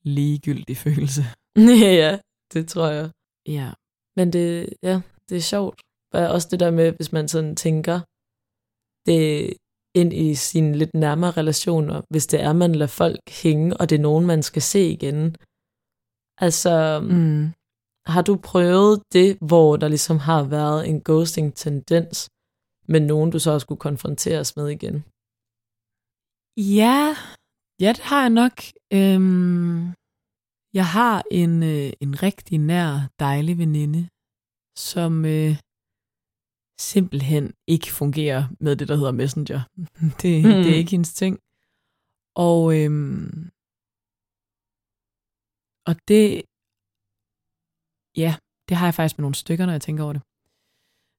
ligegyldig 0.03 0.77
følelse. 0.77 1.23
ja, 2.01 2.19
det 2.53 2.67
tror 2.67 2.87
jeg. 2.87 3.11
Ja. 3.47 3.69
Men 4.17 4.33
det, 4.33 4.69
ja, 4.83 5.01
det 5.29 5.37
er 5.37 5.41
sjovt. 5.53 5.81
Og 6.13 6.21
også 6.35 6.47
det 6.51 6.59
der 6.59 6.71
med, 6.71 6.91
hvis 6.91 7.11
man 7.11 7.27
sådan 7.27 7.55
tænker 7.55 7.97
det 9.07 9.53
ind 9.95 10.13
i 10.13 10.35
sine 10.35 10.77
lidt 10.77 10.93
nærmere 10.93 11.31
relationer, 11.31 12.01
hvis 12.09 12.27
det 12.27 12.41
er, 12.41 12.53
man 12.53 12.75
lader 12.75 12.87
folk 13.03 13.19
hænge, 13.43 13.77
og 13.77 13.89
det 13.89 13.95
er 13.95 14.01
nogen, 14.09 14.25
man 14.27 14.43
skal 14.43 14.61
se 14.61 14.81
igen. 14.97 15.35
Altså, 16.37 16.99
Mm. 17.11 17.43
har 18.13 18.21
du 18.21 18.35
prøvet 18.51 19.03
det, 19.13 19.37
hvor 19.49 19.77
der 19.77 19.87
ligesom 19.87 20.17
har 20.17 20.43
været 20.43 20.89
en 20.89 21.01
ghosting-tendens, 21.09 22.29
men 22.87 23.01
nogen, 23.03 23.31
du 23.31 23.39
så 23.39 23.51
også 23.51 23.65
skulle 23.65 23.79
konfronteres 23.87 24.55
med 24.55 24.67
igen? 24.77 24.95
Ja, 26.79 27.15
ja, 27.83 27.89
det 27.97 28.03
har 28.09 28.21
jeg 28.21 28.29
nok. 28.41 28.55
Øhm, 28.93 29.93
jeg 30.73 30.87
har 30.87 31.23
en, 31.31 31.63
øh, 31.63 31.93
en 32.01 32.23
rigtig 32.23 32.57
nær, 32.57 33.09
dejlig 33.19 33.57
veninde, 33.57 34.09
som 34.77 35.25
øh, 35.25 35.55
simpelthen 36.79 37.53
ikke 37.67 37.91
fungerer 37.91 38.43
med 38.59 38.75
det, 38.75 38.87
der 38.87 38.95
hedder 38.95 39.11
Messenger. 39.11 39.61
Det, 40.21 40.43
mm. 40.43 40.51
det 40.63 40.69
er 40.71 40.81
ikke 40.81 40.91
hendes 40.91 41.13
ting. 41.13 41.39
Og, 42.35 42.61
øhm, 42.79 43.49
og 45.89 45.95
det, 46.07 46.23
ja, 48.23 48.31
det 48.69 48.77
har 48.77 48.85
jeg 48.87 48.93
faktisk 48.93 49.17
med 49.17 49.23
nogle 49.23 49.35
stykker, 49.35 49.65
når 49.65 49.73
jeg 49.73 49.81
tænker 49.81 50.03
over 50.03 50.13
det. 50.13 50.23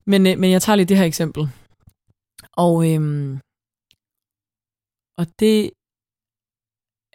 Men, 0.07 0.21
øh, 0.27 0.39
men 0.41 0.51
jeg 0.51 0.63
tager 0.63 0.77
lige 0.77 0.91
det 0.91 0.97
her 0.97 1.05
eksempel. 1.05 1.43
Og, 2.65 2.75
øhm, 2.91 3.33
og 5.21 5.27
det 5.41 5.59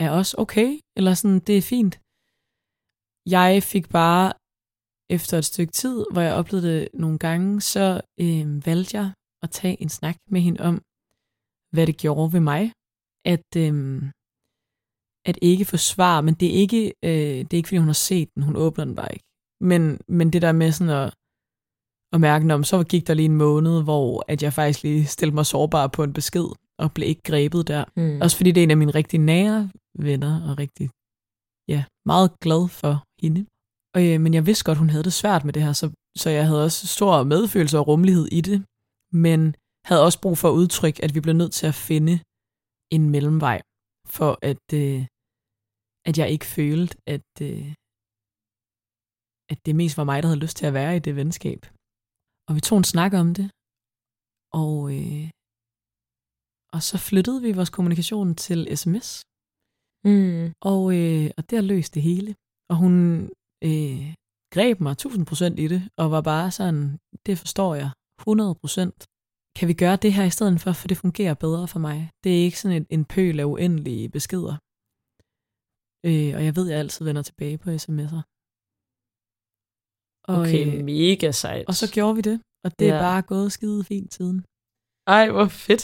er 0.03 0.09
også 0.19 0.35
okay, 0.37 0.69
eller 0.97 1.13
sådan, 1.13 1.39
det 1.39 1.57
er 1.57 1.61
fint. 1.61 1.95
Jeg 3.35 3.63
fik 3.63 3.89
bare 3.89 4.33
efter 5.15 5.37
et 5.37 5.45
stykke 5.45 5.73
tid, 5.81 6.05
hvor 6.11 6.21
jeg 6.21 6.33
oplevede 6.33 6.67
det 6.73 6.87
nogle 6.93 7.19
gange, 7.19 7.61
så 7.61 8.01
øh, 8.21 8.65
valgte 8.65 8.97
jeg 8.97 9.11
at 9.43 9.49
tage 9.51 9.81
en 9.81 9.89
snak 9.89 10.17
med 10.33 10.41
hende 10.41 10.61
om, 10.69 10.75
hvad 11.73 11.87
det 11.87 11.97
gjorde 11.97 12.33
ved 12.33 12.39
mig. 12.39 12.63
At, 13.33 13.49
øh, 13.57 14.03
at 15.29 15.37
ikke 15.41 15.65
forsvare, 15.65 16.23
men 16.23 16.33
det 16.33 16.47
er 16.47 16.57
ikke, 16.63 16.93
øh, 17.05 17.37
det 17.45 17.53
er 17.53 17.57
ikke, 17.57 17.69
fordi 17.69 17.77
hun 17.77 17.93
har 17.93 18.03
set 18.09 18.29
den, 18.35 18.43
hun 18.43 18.55
åbner 18.55 18.85
den 18.85 18.95
bare 18.95 19.13
ikke. 19.13 19.25
Men, 19.61 19.99
men 20.07 20.33
det 20.33 20.41
der 20.41 20.51
med 20.51 20.71
sådan 20.71 20.93
at, 21.03 21.13
at 22.13 22.21
mærke, 22.21 22.53
om 22.53 22.63
så 22.63 22.83
gik 22.83 23.07
der 23.07 23.13
lige 23.13 23.25
en 23.25 23.43
måned, 23.45 23.83
hvor 23.83 24.23
at 24.27 24.43
jeg 24.43 24.53
faktisk 24.53 24.83
lige 24.83 25.05
stillede 25.05 25.35
mig 25.35 25.45
sårbar 25.45 25.87
på 25.87 26.03
en 26.03 26.13
besked, 26.13 26.49
og 26.79 26.93
blev 26.95 27.07
ikke 27.07 27.21
grebet 27.21 27.67
der. 27.67 27.85
Mm. 27.97 28.21
Også 28.21 28.37
fordi 28.37 28.51
det 28.51 28.61
er 28.61 28.63
en 28.63 28.71
af 28.71 28.77
mine 28.77 28.91
rigtig 28.91 29.19
nære 29.19 29.71
venner, 30.07 30.49
og 30.49 30.59
rigtig, 30.59 30.89
ja, 31.67 31.81
meget 32.05 32.29
glad 32.39 32.63
for 32.69 32.93
hende. 33.21 33.41
Og, 33.95 34.01
øh, 34.07 34.17
men 34.23 34.31
jeg 34.37 34.45
vidste 34.45 34.65
godt, 34.67 34.77
hun 34.83 34.89
havde 34.93 35.07
det 35.09 35.13
svært 35.21 35.43
med 35.45 35.53
det 35.53 35.63
her, 35.65 35.73
så, 35.81 35.85
så 36.21 36.27
jeg 36.37 36.43
havde 36.47 36.63
også 36.67 36.87
stor 36.97 37.13
medfølelse 37.33 37.77
og 37.79 37.87
rummelighed 37.89 38.27
i 38.39 38.41
det, 38.49 38.57
men 39.25 39.41
havde 39.89 40.05
også 40.07 40.19
brug 40.23 40.37
for 40.37 40.47
at 40.49 40.57
udtrykke, 40.61 41.03
at 41.05 41.11
vi 41.15 41.19
blev 41.25 41.35
nødt 41.41 41.53
til 41.59 41.67
at 41.71 41.79
finde 41.89 42.15
en 42.95 43.03
mellemvej, 43.15 43.57
for 44.17 44.31
at, 44.51 44.65
øh, 44.81 45.01
at 46.09 46.15
jeg 46.17 46.27
ikke 46.33 46.45
følte, 46.57 46.95
at, 47.15 47.29
øh, 47.49 47.69
at 49.51 49.59
det 49.65 49.73
mest 49.75 49.97
var 49.97 50.03
mig, 50.09 50.17
der 50.21 50.29
havde 50.29 50.43
lyst 50.45 50.57
til 50.57 50.65
at 50.69 50.73
være 50.79 50.95
i 50.95 50.99
det 51.07 51.15
venskab. 51.21 51.61
Og 52.47 52.51
vi 52.55 52.61
tog 52.67 52.77
en 52.77 52.91
snak 52.93 53.13
om 53.23 53.27
det, 53.37 53.47
og, 54.61 54.75
øh, 54.97 55.27
og 56.75 56.81
så 56.89 56.95
flyttede 57.07 57.41
vi 57.45 57.51
vores 57.59 57.69
kommunikation 57.77 58.29
til 58.45 58.59
sms, 58.81 59.09
Mm. 60.09 60.45
og, 60.71 60.83
øh, 60.99 61.27
og 61.37 61.43
der 61.51 61.61
løste 61.71 61.93
det 61.95 62.03
hele. 62.11 62.31
Og 62.71 62.75
hun 62.83 62.93
øh, 63.69 64.01
greb 64.55 64.77
mig 64.85 64.93
1000% 65.01 65.63
i 65.63 65.67
det, 65.73 65.81
og 66.01 66.11
var 66.15 66.21
bare 66.21 66.51
sådan, 66.59 66.81
det 67.25 67.35
forstår 67.43 67.71
jeg 67.81 67.89
100%. 68.21 69.05
Kan 69.57 69.67
vi 69.67 69.73
gøre 69.83 69.97
det 70.03 70.11
her 70.17 70.25
i 70.31 70.35
stedet 70.37 70.61
for, 70.63 70.71
for 70.79 70.87
det 70.87 70.97
fungerer 70.97 71.33
bedre 71.45 71.67
for 71.73 71.79
mig. 71.87 71.97
Det 72.23 72.31
er 72.31 72.43
ikke 72.47 72.59
sådan 72.61 72.77
en, 72.81 72.87
en 72.95 73.05
pøl 73.13 73.39
af 73.39 73.47
uendelige 73.53 74.09
beskeder. 74.17 74.55
Øh, 76.09 76.31
og 76.37 76.41
jeg 76.47 76.53
ved, 76.57 76.65
at 76.67 76.71
jeg 76.73 76.79
altid 76.83 77.05
vender 77.09 77.23
tilbage 77.29 77.57
på 77.63 77.69
sms'er. 77.83 78.21
Og, 80.31 80.35
Okay, 80.41 80.63
øh, 80.67 80.83
mega 80.91 81.29
sejt. 81.43 81.65
og 81.69 81.75
så 81.81 81.85
gjorde 81.95 82.15
vi 82.19 82.21
det, 82.29 82.37
og 82.65 82.69
det 82.79 82.87
er 82.89 82.95
Ja. 82.95 83.01
bare 83.07 83.21
gået 83.33 83.49
skide 83.57 83.83
fint 83.91 84.11
siden. 84.17 84.37
Ej, 85.17 85.25
hvor 85.35 85.47
fedt. 85.67 85.83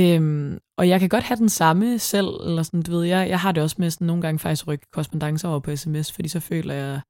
Øhm, 0.00 0.58
og 0.78 0.88
jeg 0.88 1.00
kan 1.00 1.08
godt 1.08 1.24
have 1.24 1.36
den 1.36 1.48
samme 1.48 1.98
selv, 1.98 2.26
eller 2.26 2.62
sådan, 2.62 2.82
du 2.82 2.90
ved, 2.90 3.04
jeg, 3.04 3.28
jeg 3.28 3.40
har 3.40 3.52
det 3.52 3.62
også 3.62 3.76
med 3.78 3.90
sådan 3.90 4.06
nogle 4.06 4.22
gange 4.22 4.38
faktisk 4.38 4.66
rykke 4.66 4.86
korrespondencer 4.92 5.48
over 5.48 5.60
på 5.60 5.76
sms, 5.76 6.12
fordi 6.12 6.28
så 6.28 6.40
føler 6.40 6.74
jeg, 6.74 7.00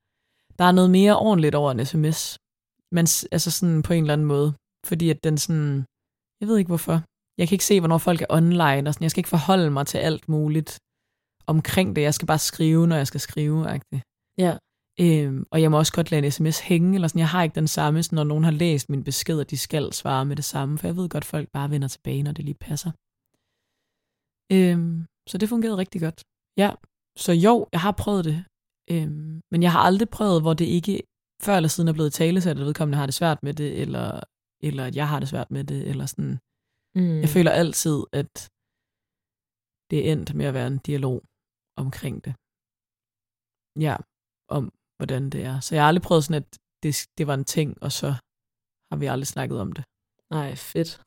der 0.58 0.64
er 0.64 0.72
noget 0.72 0.90
mere 0.90 1.18
ordentligt 1.18 1.54
over 1.54 1.70
en 1.70 1.86
sms. 1.86 2.38
Men 2.92 3.06
altså 3.32 3.50
sådan 3.50 3.82
på 3.82 3.92
en 3.92 4.02
eller 4.02 4.12
anden 4.12 4.26
måde. 4.26 4.54
Fordi 4.86 5.10
at 5.10 5.24
den 5.24 5.38
sådan, 5.38 5.84
jeg 6.40 6.48
ved 6.48 6.58
ikke 6.58 6.68
hvorfor. 6.68 7.02
Jeg 7.38 7.48
kan 7.48 7.54
ikke 7.54 7.64
se, 7.64 7.80
hvornår 7.80 7.98
folk 7.98 8.20
er 8.22 8.26
online, 8.30 8.88
og 8.88 8.94
sådan, 8.94 9.04
jeg 9.04 9.10
skal 9.10 9.20
ikke 9.20 9.36
forholde 9.36 9.70
mig 9.70 9.86
til 9.86 9.98
alt 9.98 10.28
muligt 10.28 10.78
omkring 11.46 11.96
det. 11.96 12.02
Jeg 12.02 12.14
skal 12.14 12.26
bare 12.26 12.38
skrive, 12.38 12.86
når 12.86 12.96
jeg 12.96 13.06
skal 13.06 13.20
skrive, 13.20 13.68
agtigt. 13.68 14.02
Ja. 14.38 14.56
Øhm, 15.00 15.44
og 15.52 15.62
jeg 15.62 15.70
må 15.70 15.78
også 15.78 15.92
godt 15.92 16.10
lade 16.10 16.26
en 16.26 16.32
sms 16.32 16.60
hænge, 16.60 16.94
eller 16.94 17.08
sådan. 17.08 17.18
Jeg 17.18 17.28
har 17.28 17.42
ikke 17.42 17.54
den 17.54 17.68
samme, 17.68 18.02
sådan, 18.02 18.16
når 18.16 18.24
nogen 18.24 18.44
har 18.44 18.50
læst 18.50 18.90
min 18.90 19.04
besked, 19.04 19.40
at 19.40 19.50
de 19.50 19.58
skal 19.58 19.92
svare 19.92 20.24
med 20.24 20.36
det 20.36 20.44
samme, 20.44 20.78
for 20.78 20.86
jeg 20.86 20.96
ved 20.96 21.08
godt, 21.08 21.24
at 21.24 21.32
folk 21.34 21.48
bare 21.52 21.70
vender 21.70 21.88
tilbage, 21.88 22.22
når 22.22 22.32
det 22.32 22.44
lige 22.44 22.64
passer. 22.68 22.90
Øhm, 24.56 25.06
så 25.30 25.38
det 25.38 25.48
fungerede 25.48 25.76
rigtig 25.76 26.00
godt. 26.00 26.18
Ja, 26.62 26.70
så 27.24 27.32
jo, 27.32 27.68
jeg 27.72 27.80
har 27.80 27.94
prøvet 28.02 28.24
det, 28.24 28.38
øhm, 28.90 29.42
men 29.52 29.62
jeg 29.62 29.72
har 29.72 29.80
aldrig 29.88 30.08
prøvet, 30.08 30.42
hvor 30.42 30.54
det 30.54 30.64
ikke 30.78 31.02
før 31.42 31.56
eller 31.56 31.68
siden 31.68 31.88
er 31.88 31.92
blevet 31.92 32.12
talesat, 32.12 32.58
at 32.58 32.66
vedkommende 32.66 32.98
har 32.98 33.06
det 33.06 33.14
svært 33.14 33.42
med 33.42 33.54
det, 33.54 33.80
eller, 33.82 34.20
eller 34.62 34.84
at 34.84 34.96
jeg 34.96 35.08
har 35.08 35.20
det 35.20 35.28
svært 35.28 35.50
med 35.50 35.64
det, 35.64 35.88
eller 35.90 36.06
sådan. 36.06 36.38
Mm. 36.98 37.20
Jeg 37.24 37.28
føler 37.28 37.50
altid, 37.50 37.98
at 38.20 38.32
det 39.90 39.98
er 39.98 40.12
endt 40.12 40.34
med 40.34 40.46
at 40.46 40.54
være 40.54 40.66
en 40.66 40.78
dialog 40.78 41.18
omkring 41.76 42.16
det. 42.24 42.34
Ja, 43.86 43.96
om 44.48 44.64
hvordan 44.96 45.30
det 45.30 45.44
er. 45.44 45.60
Så 45.60 45.74
jeg 45.74 45.82
har 45.82 45.88
aldrig 45.88 46.02
prøvet 46.02 46.24
sådan, 46.24 46.42
at 46.42 46.58
det, 46.82 47.06
det 47.18 47.26
var 47.26 47.34
en 47.34 47.44
ting, 47.44 47.82
og 47.82 47.92
så 47.92 48.10
har 48.90 48.96
vi 48.96 49.06
aldrig 49.06 49.26
snakket 49.26 49.60
om 49.60 49.72
det. 49.72 49.84
Nej, 50.30 50.54
fedt. 50.54 51.00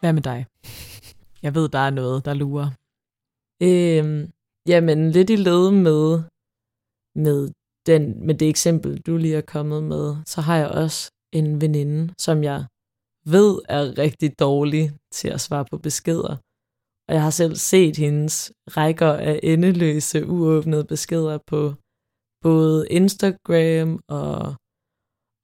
Hvad 0.00 0.12
med 0.12 0.22
dig? 0.22 0.46
Jeg 1.42 1.54
ved, 1.54 1.68
der 1.68 1.78
er 1.78 1.90
noget, 1.90 2.24
der 2.24 2.34
lurer. 2.34 2.70
Øhm, 3.62 4.32
jamen, 4.66 5.10
lidt 5.10 5.30
i 5.30 5.36
led 5.36 5.70
med, 5.70 6.22
med, 7.14 7.50
den, 7.86 8.26
med 8.26 8.34
det 8.34 8.48
eksempel, 8.48 9.00
du 9.00 9.16
lige 9.16 9.36
er 9.36 9.40
kommet 9.40 9.82
med, 9.82 10.16
så 10.26 10.40
har 10.40 10.56
jeg 10.56 10.68
også 10.68 11.10
en 11.32 11.60
veninde, 11.60 12.14
som 12.18 12.44
jeg 12.44 12.64
ved 13.24 13.60
er 13.68 13.98
rigtig 13.98 14.38
dårlig 14.38 14.92
til 15.12 15.28
at 15.28 15.40
svare 15.40 15.64
på 15.70 15.78
beskeder. 15.78 16.36
Og 17.08 17.14
jeg 17.14 17.22
har 17.22 17.30
selv 17.30 17.54
set 17.56 17.96
hendes 17.96 18.52
rækker 18.76 19.12
af 19.12 19.40
endeløse, 19.42 20.26
uåbnede 20.26 20.84
beskeder 20.84 21.38
på 21.46 21.74
både 22.42 22.88
Instagram 22.88 24.00
og, 24.08 24.54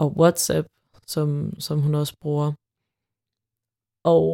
og 0.03 0.09
WhatsApp, 0.21 0.69
som, 1.07 1.61
som 1.61 1.81
hun 1.81 1.95
også 1.95 2.15
bruger. 2.23 2.49
Og 4.05 4.29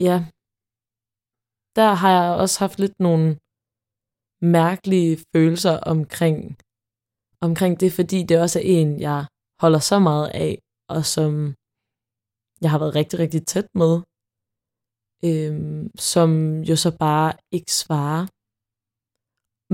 ja, 0.00 0.16
der 1.76 1.90
har 2.00 2.10
jeg 2.18 2.40
også 2.42 2.56
haft 2.64 2.78
lidt 2.78 3.00
nogle 3.00 3.38
mærkelige 4.42 5.16
følelser 5.32 5.76
omkring, 5.94 6.40
omkring 7.40 7.80
det, 7.80 7.90
fordi 7.92 8.18
det 8.28 8.40
også 8.44 8.58
er 8.58 8.66
en, 8.78 9.00
jeg 9.00 9.26
holder 9.62 9.78
så 9.78 9.98
meget 9.98 10.28
af, 10.46 10.52
og 10.88 11.04
som 11.04 11.32
jeg 12.62 12.70
har 12.70 12.78
været 12.78 12.94
rigtig, 13.00 13.18
rigtig 13.18 13.46
tæt 13.52 13.68
med, 13.82 13.92
øhm, 15.28 15.90
som 16.10 16.30
jo 16.70 16.76
så 16.84 16.90
bare 17.06 17.32
ikke 17.56 17.72
svarer. 17.82 18.22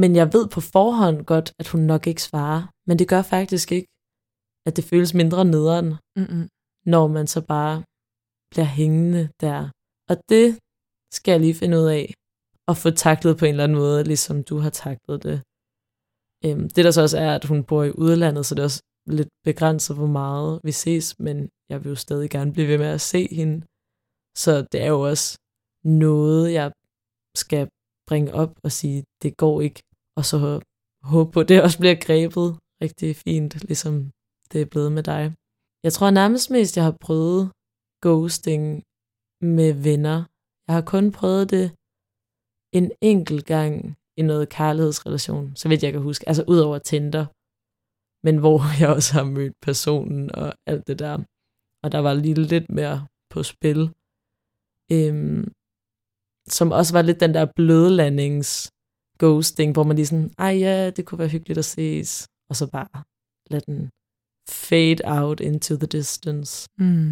Men 0.01 0.11
jeg 0.21 0.27
ved 0.35 0.45
på 0.55 0.61
forhånd 0.61 1.19
godt, 1.33 1.49
at 1.61 1.69
hun 1.73 1.81
nok 1.93 2.07
ikke 2.07 2.23
svarer, 2.23 2.63
men 2.89 2.99
det 2.99 3.09
gør 3.13 3.23
faktisk 3.23 3.73
ikke, 3.77 3.89
at 4.67 4.77
det 4.77 4.85
føles 4.91 5.15
mindre 5.21 5.45
nederen, 5.55 5.89
Mm-mm. 6.19 6.45
når 6.93 7.05
man 7.17 7.27
så 7.35 7.41
bare 7.55 7.77
bliver 8.53 8.71
hængende 8.81 9.23
der. 9.45 9.59
Og 10.11 10.17
det 10.33 10.47
skal 11.17 11.33
jeg 11.33 11.41
lige 11.41 11.61
finde 11.63 11.77
ud 11.81 11.89
af 11.99 12.05
at 12.71 12.77
få 12.83 12.89
taklet 13.07 13.39
på 13.39 13.45
en 13.45 13.51
eller 13.55 13.65
anden 13.65 13.79
måde, 13.85 14.05
ligesom 14.13 14.37
du 14.51 14.57
har 14.65 14.73
taklet 14.87 15.19
det. 15.27 15.39
Øhm, 16.45 16.67
det 16.75 16.83
der 16.85 16.93
så 16.95 17.03
også 17.07 17.19
er, 17.27 17.33
at 17.39 17.45
hun 17.51 17.61
bor 17.69 17.83
i 17.85 17.97
udlandet, 18.05 18.47
så 18.47 18.55
det 18.55 18.61
er 18.63 18.71
også 18.71 18.83
lidt 19.07 19.29
begrænset, 19.45 19.97
hvor 19.97 20.07
meget 20.07 20.61
vi 20.65 20.73
ses, 20.73 21.19
men 21.19 21.49
jeg 21.71 21.85
vil 21.85 21.89
jo 21.89 21.97
stadig 21.97 22.31
gerne 22.31 22.53
blive 22.53 22.69
ved 22.69 22.79
med 22.79 22.87
at 22.87 23.01
se 23.01 23.29
hende. 23.39 23.67
Så 24.37 24.53
det 24.73 24.81
er 24.83 24.91
jo 24.97 25.01
også 25.01 25.39
noget, 25.85 26.53
jeg 26.53 26.73
skal 27.37 27.69
bringe 28.09 28.35
op 28.35 28.53
og 28.65 28.73
sige, 28.73 29.05
det 29.23 29.37
går 29.37 29.61
ikke, 29.61 29.83
og 30.19 30.25
så 30.25 30.37
håbe 31.13 31.31
på, 31.33 31.41
at 31.41 31.49
det 31.49 31.63
også 31.63 31.79
bliver 31.79 31.99
grebet 32.07 32.49
rigtig 32.83 33.17
fint, 33.17 33.53
ligesom 33.71 33.95
det 34.53 34.61
er 34.61 34.71
blevet 34.73 34.93
med 34.93 35.03
dig. 35.13 35.25
Jeg 35.85 35.93
tror 35.93 36.11
nærmest 36.11 36.51
mest, 36.51 36.77
jeg 36.77 36.85
har 36.85 36.97
prøvet 37.07 37.43
ghosting 38.05 38.65
med 39.57 39.71
venner. 39.89 40.19
Jeg 40.67 40.75
har 40.79 40.85
kun 40.95 41.07
prøvet 41.19 41.51
det 41.55 41.67
en 42.79 42.87
enkelt 43.13 43.45
gang 43.55 43.73
i 44.21 44.23
noget 44.23 44.49
kærlighedsrelation, 44.49 45.57
så 45.57 45.65
vidt 45.69 45.83
jeg 45.83 45.93
kan 45.93 46.03
huske. 46.03 46.29
Altså 46.29 46.45
ud 46.53 46.59
over 46.67 46.79
Tinder, 46.79 47.25
men 48.25 48.37
hvor 48.43 48.59
jeg 48.81 48.89
også 48.97 49.13
har 49.19 49.25
mødt 49.25 49.55
personen 49.63 50.35
og 50.35 50.55
alt 50.67 50.87
det 50.87 50.99
der. 50.99 51.15
Og 51.83 51.93
der 51.93 51.99
var 51.99 52.15
lige 52.15 52.35
lidt 52.35 52.71
mere 52.79 53.07
på 53.33 53.43
spil. 53.43 53.81
Øhm, 54.97 55.45
som 56.57 56.69
også 56.79 56.93
var 56.97 57.03
lidt 57.03 57.21
den 57.21 57.35
der 57.35 57.47
blødlandings 57.57 58.51
ghosting, 59.23 59.73
hvor 59.73 59.85
man 59.85 59.97
lige 59.97 60.07
sådan, 60.07 60.31
ej 60.39 60.55
ja, 60.67 60.91
det 60.91 61.07
kunne 61.07 61.19
være 61.19 61.35
hyggeligt 61.37 61.59
at 61.59 61.65
ses, 61.65 62.29
og 62.51 62.57
så 62.57 62.71
bare 62.71 63.03
lad 63.53 63.61
den 63.61 63.91
fade 64.67 65.01
out 65.17 65.41
into 65.41 65.77
the 65.77 65.87
distance. 65.87 66.53
Mm. 66.79 67.11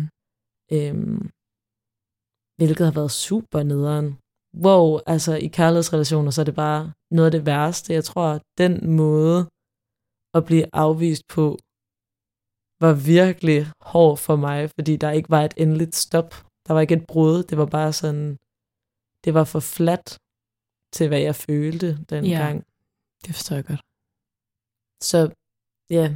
Øhm, 0.77 1.23
hvilket 2.59 2.85
har 2.87 2.95
været 3.01 3.11
super 3.11 3.63
nederen. 3.63 4.09
Wow, 4.65 4.99
altså 5.07 5.33
i 5.47 5.47
kærlighedsrelationer, 5.47 6.31
så 6.31 6.41
er 6.41 6.49
det 6.51 6.55
bare 6.55 6.93
noget 7.11 7.27
af 7.31 7.33
det 7.33 7.47
værste. 7.47 7.93
Jeg 7.93 8.05
tror, 8.05 8.41
den 8.59 8.73
måde 8.97 9.41
at 10.35 10.45
blive 10.45 10.67
afvist 10.73 11.29
på, 11.29 11.59
var 12.81 12.93
virkelig 12.93 13.67
hård 13.81 14.19
for 14.19 14.37
mig, 14.37 14.71
fordi 14.71 14.97
der 14.97 15.11
ikke 15.11 15.31
var 15.31 15.43
et 15.43 15.55
endeligt 15.57 15.95
stop. 15.95 16.31
Der 16.67 16.73
var 16.73 16.81
ikke 16.81 16.95
et 16.95 17.07
brud. 17.07 17.43
Det 17.43 17.59
var 17.59 17.67
bare 17.67 17.93
sådan, 17.93 18.39
det 19.25 19.35
var 19.35 19.45
for 19.45 19.61
fladt 19.61 20.19
til, 20.93 21.09
hvad 21.09 21.21
jeg 21.21 21.37
følte 21.37 21.89
dengang. 22.11 22.57
Ja, 22.57 22.63
det 23.27 23.35
forstår 23.35 23.57
jeg 23.57 23.65
godt. 23.65 23.83
Så 25.01 25.19
ja, 25.91 26.15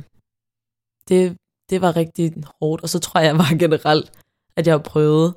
det, 1.08 1.36
det 1.70 1.80
var 1.80 1.96
rigtig 1.96 2.32
hårdt. 2.60 2.82
Og 2.82 2.88
så 2.88 2.98
tror 2.98 3.20
jeg 3.20 3.36
bare 3.36 3.58
generelt, 3.58 4.12
at 4.56 4.66
jeg 4.66 4.74
har 4.74 4.82
prøvet 4.92 5.36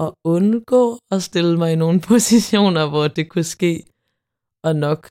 at 0.00 0.14
undgå 0.24 0.98
at 1.10 1.22
stille 1.22 1.58
mig 1.58 1.72
i 1.72 1.76
nogle 1.76 2.00
positioner, 2.10 2.88
hvor 2.88 3.08
det 3.08 3.30
kunne 3.30 3.44
ske. 3.44 3.84
Og 4.62 4.76
nok 4.76 5.10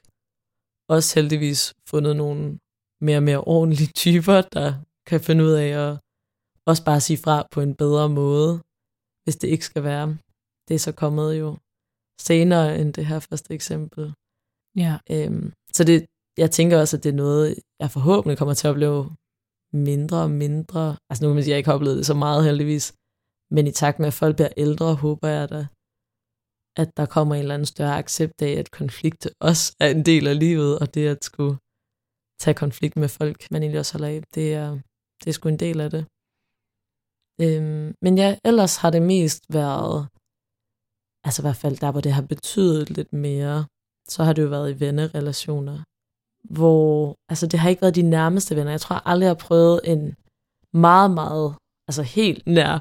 også 0.89 1.19
heldigvis 1.19 1.73
fundet 1.89 2.15
nogle 2.15 2.59
mere 3.01 3.17
og 3.17 3.23
mere 3.23 3.41
ordentlige 3.41 3.93
typer, 4.03 4.41
der 4.41 4.73
kan 5.05 5.19
finde 5.21 5.43
ud 5.43 5.51
af 5.51 5.67
at 5.67 5.97
også 6.69 6.83
bare 6.85 7.01
sige 7.01 7.17
fra 7.17 7.47
på 7.51 7.61
en 7.61 7.75
bedre 7.75 8.09
måde, 8.09 8.51
hvis 9.23 9.35
det 9.35 9.47
ikke 9.47 9.65
skal 9.65 9.83
være. 9.83 10.17
Det 10.67 10.75
er 10.75 10.79
så 10.79 10.91
kommet 10.91 11.39
jo 11.39 11.57
senere 12.21 12.79
end 12.79 12.93
det 12.93 13.05
her 13.05 13.19
første 13.19 13.53
eksempel. 13.53 14.13
Ja. 14.83 14.93
Øhm, 15.11 15.53
så 15.73 15.83
det, 15.83 16.05
jeg 16.37 16.51
tænker 16.51 16.79
også, 16.79 16.97
at 16.97 17.03
det 17.03 17.09
er 17.09 17.21
noget, 17.25 17.55
jeg 17.79 17.91
forhåbentlig 17.91 18.37
kommer 18.37 18.53
til 18.53 18.67
at 18.67 18.71
opleve 18.71 19.15
mindre 19.73 20.17
og 20.21 20.31
mindre. 20.31 20.97
Altså 21.09 21.23
nu 21.23 21.29
kan 21.29 21.35
man 21.35 21.43
sige, 21.43 21.51
at 21.51 21.55
jeg 21.55 21.57
ikke 21.57 21.69
har 21.69 21.75
oplevet 21.75 21.97
det 21.97 22.05
så 22.05 22.13
meget 22.13 22.45
heldigvis. 22.45 22.93
Men 23.51 23.67
i 23.67 23.71
takt 23.71 23.99
med, 23.99 24.07
at 24.07 24.13
folk 24.13 24.35
bliver 24.35 24.53
ældre, 24.57 24.95
håber 24.95 25.27
jeg 25.27 25.49
da, 25.49 25.61
at 26.81 26.89
der 26.97 27.05
kommer 27.05 27.35
en 27.35 27.41
eller 27.41 27.53
anden 27.53 27.65
større 27.65 27.97
accept 27.97 28.41
af, 28.41 28.51
at 28.51 28.71
konflikt 28.71 29.27
også 29.39 29.75
er 29.79 29.89
en 29.89 30.05
del 30.05 30.27
af 30.27 30.39
livet, 30.39 30.79
og 30.79 30.93
det 30.93 31.07
at 31.07 31.23
skulle 31.23 31.57
tage 32.39 32.53
konflikt 32.63 32.95
med 32.95 33.09
folk, 33.09 33.51
man 33.51 33.61
egentlig 33.61 33.79
også 33.79 33.93
holder 33.93 34.07
af, 34.07 34.23
det 34.35 34.53
er, 34.53 34.69
det 35.21 35.27
er 35.27 35.31
sgu 35.31 35.49
en 35.49 35.59
del 35.59 35.81
af 35.81 35.89
det. 35.89 36.03
Øhm, 37.41 37.93
men 38.01 38.17
ja, 38.17 38.37
ellers 38.45 38.75
har 38.77 38.89
det 38.89 39.01
mest 39.01 39.43
været, 39.49 40.07
altså 41.25 41.41
i 41.41 41.45
hvert 41.45 41.61
fald 41.63 41.77
der, 41.77 41.91
hvor 41.91 42.01
det 42.01 42.11
har 42.11 42.21
betydet 42.21 42.89
lidt 42.89 43.13
mere, 43.13 43.65
så 44.07 44.23
har 44.23 44.33
det 44.33 44.41
jo 44.43 44.47
været 44.47 44.71
i 44.71 44.79
vennerelationer, 44.79 45.83
hvor, 46.57 47.15
altså 47.29 47.47
det 47.47 47.59
har 47.59 47.69
ikke 47.69 47.81
været 47.81 47.95
de 47.95 48.09
nærmeste 48.17 48.55
venner. 48.55 48.71
Jeg 48.71 48.81
tror 48.81 48.95
jeg 48.95 49.01
aldrig, 49.05 49.25
jeg 49.25 49.35
har 49.35 49.45
prøvet 49.47 49.81
en 49.83 50.15
meget, 50.73 51.11
meget, 51.11 51.55
altså 51.87 52.03
helt 52.03 52.47
nær 52.47 52.73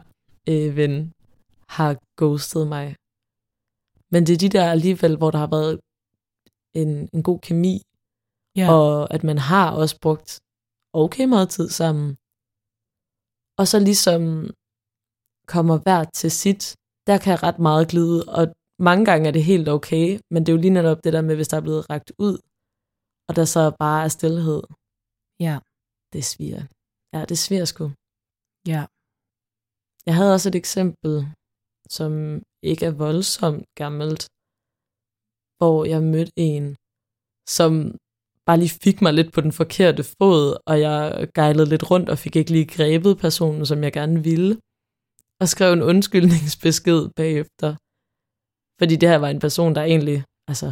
øh, 0.49 0.77
ven, 0.77 1.13
har 1.69 1.93
ghostet 2.21 2.69
mig. 2.69 2.97
Men 4.13 4.27
det 4.27 4.33
er 4.35 4.39
de 4.39 4.49
der 4.49 4.71
alligevel, 4.71 5.17
hvor 5.17 5.31
der 5.31 5.39
har 5.39 5.51
været 5.57 5.81
en, 6.75 7.09
en 7.13 7.23
god 7.23 7.39
kemi, 7.41 7.83
Ja. 8.57 8.67
og 8.73 9.15
at 9.15 9.23
man 9.25 9.39
har 9.39 9.69
også 9.83 9.97
brugt 10.05 10.31
okay 11.03 11.27
meget 11.35 11.49
tid 11.57 11.69
sammen. 11.81 12.09
Og 13.61 13.65
så 13.71 13.79
ligesom 13.89 14.23
kommer 15.55 15.77
hver 15.85 16.03
til 16.21 16.31
sit, 16.43 16.63
der 17.09 17.17
kan 17.23 17.31
jeg 17.35 17.43
ret 17.43 17.61
meget 17.69 17.89
glide, 17.93 18.19
og 18.39 18.45
mange 18.89 19.05
gange 19.05 19.29
er 19.29 19.35
det 19.37 19.45
helt 19.53 19.69
okay, 19.77 20.07
men 20.33 20.41
det 20.41 20.49
er 20.49 20.57
jo 20.57 20.63
lige 20.65 20.79
netop 20.79 21.05
det 21.05 21.13
der 21.13 21.25
med, 21.29 21.35
hvis 21.37 21.49
der 21.49 21.57
er 21.57 21.67
blevet 21.67 21.91
rækket 21.91 22.13
ud, 22.27 22.37
og 23.29 23.33
der 23.39 23.47
så 23.55 23.63
bare 23.85 24.01
er 24.05 24.13
stillhed. 24.19 24.63
Ja. 25.47 25.57
Det 26.13 26.25
sviger. 26.33 26.63
Ja, 27.15 27.21
det 27.31 27.39
sviger 27.45 27.67
sgu. 27.73 27.85
Ja. 28.75 28.83
Jeg 30.09 30.15
havde 30.19 30.35
også 30.37 30.49
et 30.49 30.59
eksempel, 30.63 31.15
som 31.97 32.11
ikke 32.71 32.85
er 32.91 32.95
voldsomt 33.05 33.65
gammelt, 33.83 34.23
hvor 35.59 35.79
jeg 35.93 36.01
mødte 36.15 36.33
en, 36.51 36.67
som 37.59 37.73
bare 38.47 38.59
lige 38.63 38.79
fik 38.85 38.99
mig 39.03 39.13
lidt 39.15 39.31
på 39.33 39.41
den 39.41 39.53
forkerte 39.61 40.05
fod, 40.19 40.45
og 40.71 40.81
jeg 40.81 41.29
gejlede 41.35 41.69
lidt 41.69 41.91
rundt 41.91 42.09
og 42.13 42.19
fik 42.19 42.37
ikke 42.37 42.53
lige 42.57 42.73
grebet 42.77 43.19
personen, 43.25 43.67
som 43.67 43.79
jeg 43.85 43.93
gerne 43.93 44.19
ville, 44.31 44.53
og 45.41 45.47
skrev 45.49 45.71
en 45.73 45.89
undskyldningsbesked 45.91 47.01
bagefter. 47.21 47.71
Fordi 48.81 48.95
det 49.01 49.09
her 49.09 49.19
var 49.25 49.31
en 49.31 49.45
person, 49.47 49.75
der 49.75 49.83
egentlig 49.83 50.19
altså, 50.51 50.69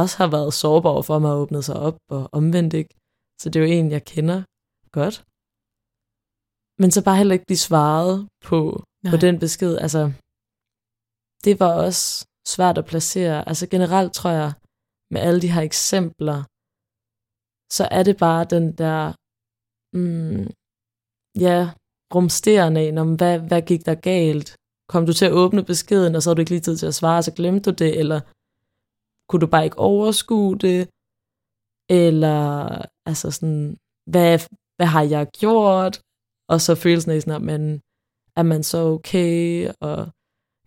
også 0.00 0.14
har 0.20 0.28
været 0.36 0.54
sårbar 0.60 1.02
for 1.08 1.18
mig 1.18 1.32
og 1.32 1.40
åbnet 1.42 1.64
sig 1.64 1.76
op 1.88 1.98
og 2.16 2.22
omvendt 2.38 2.74
ikke. 2.80 2.94
Så 3.40 3.46
det 3.48 3.56
er 3.56 3.64
jo 3.64 3.72
en, 3.78 3.90
jeg 3.96 4.04
kender 4.12 4.38
godt. 4.98 5.16
Men 6.80 6.90
så 6.90 7.00
bare 7.06 7.20
heller 7.20 7.36
ikke 7.36 7.50
blive 7.50 7.66
svaret 7.68 8.14
på, 8.48 8.58
på 9.10 9.16
den 9.24 9.34
besked. 9.44 9.72
Altså, 9.84 10.02
det 11.44 11.54
var 11.62 11.72
også 11.86 12.04
svært 12.54 12.78
at 12.78 12.88
placere. 12.92 13.48
Altså 13.50 13.64
generelt 13.74 14.12
tror 14.18 14.30
jeg, 14.30 14.50
med 15.12 15.20
alle 15.26 15.40
de 15.44 15.52
her 15.54 15.62
eksempler, 15.70 16.38
så 17.76 17.84
er 17.90 18.02
det 18.02 18.16
bare 18.16 18.44
den 18.54 18.66
der, 18.82 19.02
mm, 19.98 20.44
ja, 21.46 21.60
rumsterende 22.14 22.88
en 22.88 22.98
om, 22.98 23.14
hvad, 23.14 23.38
hvad 23.48 23.62
gik 23.62 23.86
der 23.86 23.94
galt? 23.94 24.56
Kom 24.88 25.06
du 25.06 25.12
til 25.12 25.26
at 25.26 25.32
åbne 25.32 25.64
beskeden, 25.64 26.14
og 26.14 26.22
så 26.22 26.30
havde 26.30 26.36
du 26.36 26.40
ikke 26.40 26.50
lige 26.50 26.60
tid 26.60 26.76
til 26.76 26.86
at 26.86 26.94
svare, 26.94 27.22
så 27.22 27.32
glemte 27.38 27.70
du 27.70 27.74
det, 27.84 27.98
eller 28.00 28.20
kunne 29.28 29.40
du 29.40 29.46
bare 29.46 29.64
ikke 29.64 29.78
overskue 29.78 30.58
det? 30.58 30.88
Eller, 31.90 32.38
altså 33.06 33.30
sådan, 33.30 33.76
hvad, 34.12 34.38
hvad 34.76 34.86
har 34.86 35.02
jeg 35.02 35.26
gjort? 35.40 36.00
Og 36.48 36.60
så 36.60 36.74
følelsen 36.74 37.10
af 37.10 37.22
sådan, 37.22 37.40
at 37.40 37.46
man, 37.52 37.80
er 38.36 38.42
man 38.42 38.62
så 38.62 38.78
okay, 38.78 39.70
og 39.80 40.08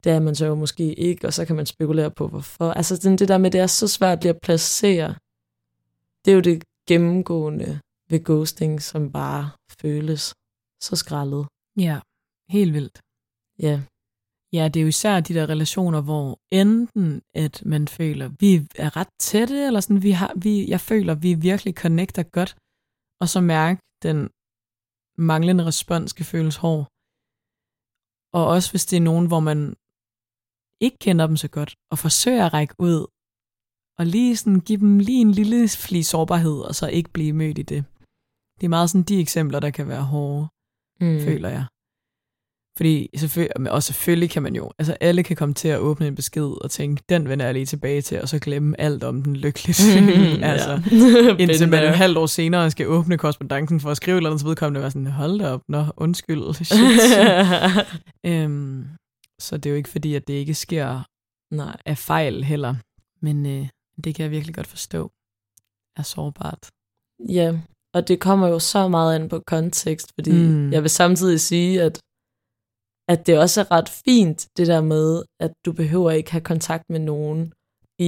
det 0.04 0.12
er 0.12 0.20
man 0.20 0.36
så 0.36 0.46
jo 0.46 0.56
måske 0.56 0.93
ikke, 0.93 1.28
og 1.28 1.34
så 1.34 1.46
kan 1.46 1.56
man 1.56 1.65
spekulere 1.65 2.12
på, 2.12 2.28
hvorfor. 2.28 2.72
Altså 2.72 2.98
den, 2.98 3.17
det 3.17 3.28
der 3.28 3.38
med, 3.38 3.52
det 3.52 3.62
er 3.62 3.67
så 3.67 3.88
svært 3.88 4.22
lige 4.22 4.34
at 4.36 4.41
placere, 4.41 5.15
det 6.26 6.32
er 6.32 6.36
jo 6.36 6.41
det 6.41 6.63
gennemgående 6.89 7.69
ved 8.10 8.23
ghosting, 8.23 8.82
som 8.82 9.12
bare 9.12 9.43
føles 9.82 10.23
så 10.82 10.95
skrællet. 10.95 11.47
Ja, 11.86 11.97
helt 12.56 12.73
vildt. 12.78 12.97
Ja. 13.67 13.76
Ja, 14.54 14.63
det 14.67 14.78
er 14.80 14.86
jo 14.88 14.88
især 14.95 15.19
de 15.19 15.34
der 15.34 15.50
relationer, 15.50 16.02
hvor 16.02 16.39
enten 16.62 17.21
at 17.34 17.56
man 17.65 17.88
føler, 17.88 18.28
vi 18.39 18.52
er 18.86 18.97
ret 19.00 19.13
tætte, 19.19 19.58
eller 19.67 19.80
sådan, 19.80 20.04
vi 20.04 20.12
har, 20.12 20.34
vi, 20.45 20.54
jeg 20.73 20.82
føler, 20.89 21.13
vi 21.15 21.34
virkelig 21.34 21.73
connecter 21.84 22.23
godt, 22.38 22.52
og 23.21 23.28
så 23.34 23.39
mærke 23.41 23.80
den 24.06 24.19
manglende 25.30 25.63
respons 25.65 26.13
kan 26.13 26.26
føles 26.26 26.56
hård. 26.63 26.86
Og 28.38 28.43
også 28.54 28.67
hvis 28.71 28.86
det 28.89 28.97
er 28.97 29.08
nogen, 29.12 29.28
hvor 29.28 29.41
man 29.50 29.60
ikke 30.86 31.00
kender 31.06 31.26
dem 31.28 31.38
så 31.43 31.50
godt, 31.58 31.71
og 31.91 31.97
forsøger 32.06 32.45
at 32.45 32.54
række 32.58 32.76
ud, 32.88 33.00
og 34.00 34.06
lige 34.06 34.38
sådan 34.38 34.60
give 34.60 34.80
dem 34.80 35.00
lige 35.00 35.22
en 35.22 35.32
lille 35.32 35.70
fli 35.70 36.04
sårbarhed, 36.04 36.60
og 36.60 36.76
så 36.76 36.88
ikke 36.88 37.10
blive 37.10 37.34
mødt 37.34 37.58
i 37.58 37.62
det. 37.62 37.86
Det 38.60 38.66
er 38.66 38.70
meget 38.70 38.90
sådan 38.90 39.04
de 39.04 39.20
eksempler, 39.20 39.60
der 39.60 39.70
kan 39.70 39.88
være 39.88 40.04
hårde, 40.04 40.48
mm. 41.02 41.20
føler 41.22 41.50
jeg. 41.50 41.66
Fordi 42.78 43.10
selvfølgelig, 43.18 43.72
og 43.72 43.84
selvfølgelig 43.84 44.30
kan 44.30 44.44
man 44.44 44.56
jo, 44.56 44.72
altså 44.80 44.94
alle 45.02 45.24
kan 45.24 45.36
komme 45.36 45.54
til 45.54 45.68
at 45.68 45.80
åbne 45.80 46.08
en 46.08 46.16
besked 46.16 46.64
og 46.64 46.72
tænke, 46.72 47.04
den 47.10 47.30
vender 47.30 47.46
jeg 47.46 47.54
lige 47.54 47.66
tilbage 47.66 48.02
til, 48.02 48.22
og 48.22 48.30
så 48.30 48.40
glemme 48.40 48.82
alt 48.82 49.04
om 49.04 49.24
den 49.24 49.36
lykkeligt. 49.36 49.82
Mm, 49.98 50.44
altså, 50.44 50.82
indtil 51.40 51.70
man 51.70 51.84
et 51.84 51.98
halvt 51.98 52.18
år 52.18 52.26
senere 52.26 52.72
skal 52.72 52.88
åbne 52.88 53.18
korrespondancen 53.18 53.80
for 53.80 53.92
at 53.92 53.98
skrive 53.98 54.18
eller 54.18 54.30
andet, 54.30 54.42
så 54.42 54.48
vedkommende 54.48 54.82
var 54.82 54.90
sådan, 54.90 55.08
hold 55.08 55.40
da 55.40 55.50
op, 55.50 55.62
nå, 55.70 55.86
undskyld, 55.98 56.54
shit. 56.54 56.78
øhm, 58.26 58.86
så 59.40 59.58
det 59.58 59.66
er 59.66 59.70
jo 59.70 59.78
ikke 59.78 59.90
fordi, 59.90 60.16
at 60.16 60.28
det 60.28 60.34
ikke 60.34 60.54
sker 60.54 61.04
Nej. 61.52 61.78
af 61.86 61.98
fejl 61.98 62.44
heller, 62.44 62.76
men 63.22 63.46
øh, 63.46 63.68
det 64.04 64.16
kan 64.16 64.24
jeg 64.24 64.32
virkelig 64.32 64.56
godt 64.56 64.68
forstå 64.68 65.02
er 66.00 66.04
sårbart. 66.16 66.64
Ja, 67.38 67.50
Og 67.96 68.08
det 68.08 68.18
kommer 68.28 68.48
jo 68.48 68.60
så 68.60 68.88
meget 68.88 69.16
an 69.16 69.30
på 69.30 69.38
kontekst, 69.48 70.08
fordi 70.18 70.32
Mm. 70.32 70.72
jeg 70.76 70.82
vil 70.86 70.90
samtidig 71.02 71.40
sige, 71.52 71.72
at, 71.88 71.96
at 73.14 73.20
det 73.28 73.40
også 73.44 73.58
er 73.62 73.72
ret 73.72 73.90
fint, 74.06 74.40
det 74.58 74.68
der 74.68 74.82
med, 74.94 75.24
at 75.46 75.52
du 75.66 75.72
behøver 75.82 76.12
ikke 76.12 76.32
have 76.32 76.44
kontakt 76.54 76.84
med 76.90 77.00
nogen 77.00 77.40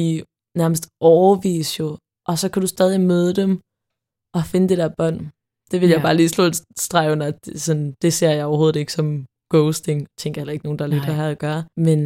i 0.02 0.24
nærmest 0.62 0.84
overvis 1.02 1.80
jo, 1.80 1.98
og 2.30 2.36
så 2.42 2.50
kan 2.52 2.62
du 2.62 2.68
stadig 2.68 3.02
møde 3.02 3.34
dem 3.42 3.52
og 4.38 4.44
finde 4.52 4.70
det 4.70 4.78
der 4.78 4.90
bånd. 4.98 5.20
Det 5.72 5.78
vil 5.82 5.90
Ja. 5.90 5.96
jeg 5.96 6.02
bare 6.08 6.18
lige 6.18 6.30
slå 6.30 6.44
et 6.44 6.58
streg 6.88 7.12
under, 7.12 7.28
at 7.32 7.46
det, 7.46 7.62
sådan, 7.62 7.94
det 8.02 8.12
ser 8.14 8.32
jeg 8.38 8.46
overhovedet 8.46 8.80
ikke 8.80 8.94
som 9.00 9.08
ghosting. 9.54 10.08
Tænker 10.22 10.42
heller 10.42 10.54
ikke 10.54 10.66
nogen, 10.66 10.80
der 10.80 10.86
er 10.88 11.00
har 11.08 11.14
her 11.14 11.30
at 11.36 11.40
gøre. 11.40 11.62
Men, 11.88 12.00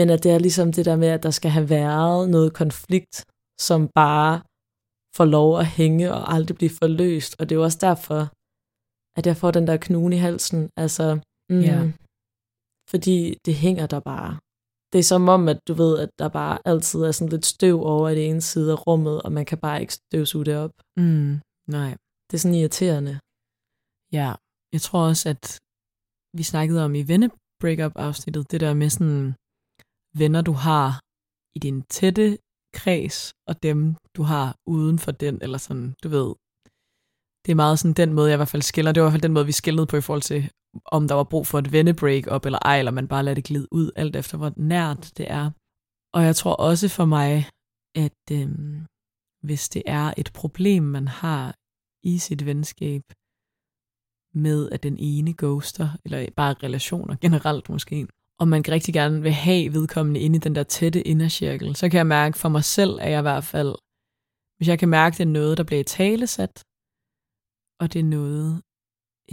men 0.00 0.10
at 0.14 0.22
det 0.24 0.30
er 0.32 0.38
ligesom 0.46 0.68
det 0.76 0.84
der 0.90 0.96
med, 0.96 1.08
at 1.16 1.22
der 1.26 1.30
skal 1.38 1.50
have 1.56 1.68
været 1.78 2.30
noget 2.36 2.50
konflikt, 2.62 3.14
som 3.68 3.80
bare 4.02 4.32
får 5.16 5.24
lov 5.36 5.50
at 5.62 5.66
hænge 5.80 6.06
og 6.16 6.22
aldrig 6.34 6.56
blive 6.60 6.74
forløst. 6.82 7.32
Og 7.38 7.42
det 7.48 7.52
er 7.54 7.58
jo 7.60 7.64
også 7.68 7.80
derfor, 7.88 8.20
at 9.18 9.24
jeg 9.28 9.36
får 9.42 9.50
den 9.50 9.66
der 9.66 9.76
knugen 9.86 10.12
i 10.12 10.20
halsen. 10.26 10.60
Altså, 10.84 11.06
mm, 11.50 11.60
Ja. 11.68 11.78
fordi 12.92 13.16
det 13.46 13.54
hænger 13.64 13.86
der 13.94 14.00
bare. 14.12 14.32
Det 14.92 14.98
er 14.98 15.08
som 15.12 15.28
om, 15.36 15.42
at 15.52 15.60
du 15.68 15.72
ved, 15.82 15.92
at 16.04 16.10
der 16.20 16.28
bare 16.40 16.58
altid 16.70 17.00
er 17.08 17.12
sådan 17.12 17.32
lidt 17.34 17.46
støv 17.54 17.76
over 17.94 18.08
i 18.08 18.14
det 18.18 18.24
ene 18.30 18.40
side 18.40 18.72
af 18.72 18.86
rummet, 18.86 19.16
og 19.24 19.30
man 19.32 19.44
kan 19.50 19.58
bare 19.66 19.80
ikke 19.82 19.94
støvsuge 20.00 20.44
det 20.48 20.56
op. 20.64 20.74
Mm, 21.00 21.32
nej. 21.76 21.90
Det 22.26 22.34
er 22.36 22.42
sådan 22.44 22.58
irriterende. 22.60 23.14
Ja, 24.18 24.30
jeg 24.74 24.80
tror 24.86 25.00
også, 25.10 25.24
at 25.34 25.44
vi 26.38 26.42
snakkede 26.52 26.84
om 26.86 26.92
i 27.00 27.02
venne-breakup-afsnittet, 27.10 28.50
det 28.50 28.60
der 28.64 28.74
med 28.82 28.90
sådan 28.96 29.34
venner, 30.14 30.42
du 30.42 30.52
har 30.52 31.00
i 31.56 31.58
din 31.58 31.82
tætte 31.82 32.38
kreds, 32.74 33.32
og 33.48 33.62
dem, 33.62 33.96
du 34.16 34.22
har 34.22 34.56
uden 34.66 34.98
for 34.98 35.12
den, 35.12 35.38
eller 35.42 35.58
sådan, 35.58 35.94
du 36.02 36.08
ved. 36.08 36.34
Det 37.44 37.52
er 37.52 37.62
meget 37.64 37.78
sådan 37.78 37.94
den 37.94 38.12
måde, 38.12 38.28
jeg 38.28 38.36
i 38.36 38.42
hvert 38.42 38.48
fald 38.48 38.62
skiller. 38.62 38.92
Det 38.92 39.00
var 39.00 39.08
i 39.08 39.10
hvert 39.10 39.18
fald 39.18 39.28
den 39.28 39.32
måde, 39.32 39.46
vi 39.46 39.52
skillede 39.52 39.86
på 39.86 39.96
i 39.96 40.00
forhold 40.00 40.22
til, 40.22 40.50
om 40.84 41.08
der 41.08 41.14
var 41.14 41.24
brug 41.24 41.46
for 41.46 41.58
et 41.58 41.72
vennebreak 41.72 42.26
op 42.26 42.46
eller 42.46 42.58
ej, 42.58 42.78
eller 42.78 42.92
man 42.92 43.08
bare 43.08 43.22
lader 43.22 43.34
det 43.34 43.44
glide 43.44 43.68
ud, 43.72 43.90
alt 43.96 44.16
efter 44.16 44.38
hvor 44.38 44.52
nært 44.56 45.12
det 45.18 45.30
er. 45.30 45.50
Og 46.14 46.24
jeg 46.24 46.36
tror 46.36 46.54
også 46.54 46.88
for 46.88 47.04
mig, 47.04 47.48
at 47.94 48.22
øhm, 48.32 48.86
hvis 49.46 49.68
det 49.68 49.82
er 49.86 50.14
et 50.16 50.30
problem, 50.34 50.82
man 50.82 51.08
har 51.08 51.54
i 52.02 52.18
sit 52.18 52.46
venskab, 52.46 53.02
med, 54.34 54.70
at 54.70 54.82
den 54.82 54.96
ene 54.98 55.34
ghoster, 55.38 55.88
eller 56.04 56.30
bare 56.36 56.54
relationer 56.62 57.16
generelt 57.24 57.68
måske, 57.68 58.06
og 58.40 58.48
man 58.48 58.62
rigtig 58.68 58.94
gerne 58.94 59.22
vil 59.22 59.32
have 59.32 59.72
vedkommende 59.72 60.20
inde 60.20 60.36
i 60.36 60.44
den 60.46 60.54
der 60.54 60.62
tætte 60.62 61.02
indercirkel, 61.02 61.76
så 61.76 61.88
kan 61.88 61.98
jeg 61.98 62.06
mærke 62.06 62.38
for 62.38 62.48
mig 62.48 62.64
selv, 62.64 62.92
at 63.00 63.10
jeg 63.10 63.18
i 63.18 63.28
hvert 63.28 63.44
fald, 63.44 63.72
hvis 64.56 64.68
jeg 64.68 64.78
kan 64.78 64.88
mærke, 64.88 65.14
at 65.14 65.18
det 65.18 65.26
er 65.26 65.38
noget, 65.40 65.58
der 65.58 65.64
bliver 65.64 65.84
talesat, 65.84 66.54
og 67.80 67.86
det 67.92 68.00
er 68.00 68.10
noget, 68.18 68.48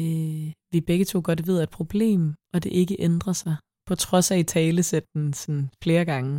øh, 0.02 0.48
vi 0.74 0.80
begge 0.90 1.06
to 1.06 1.22
godt 1.24 1.48
ved 1.48 1.58
er 1.60 1.64
et 1.64 1.78
problem, 1.80 2.22
og 2.54 2.64
det 2.64 2.72
ikke 2.82 2.96
ændrer 3.00 3.34
sig, 3.34 3.56
på 3.88 3.96
trods 3.96 4.32
af 4.32 4.38
i 4.40 4.44
talesætten 4.44 5.34
sådan 5.34 5.70
flere 5.84 6.06
gange, 6.06 6.34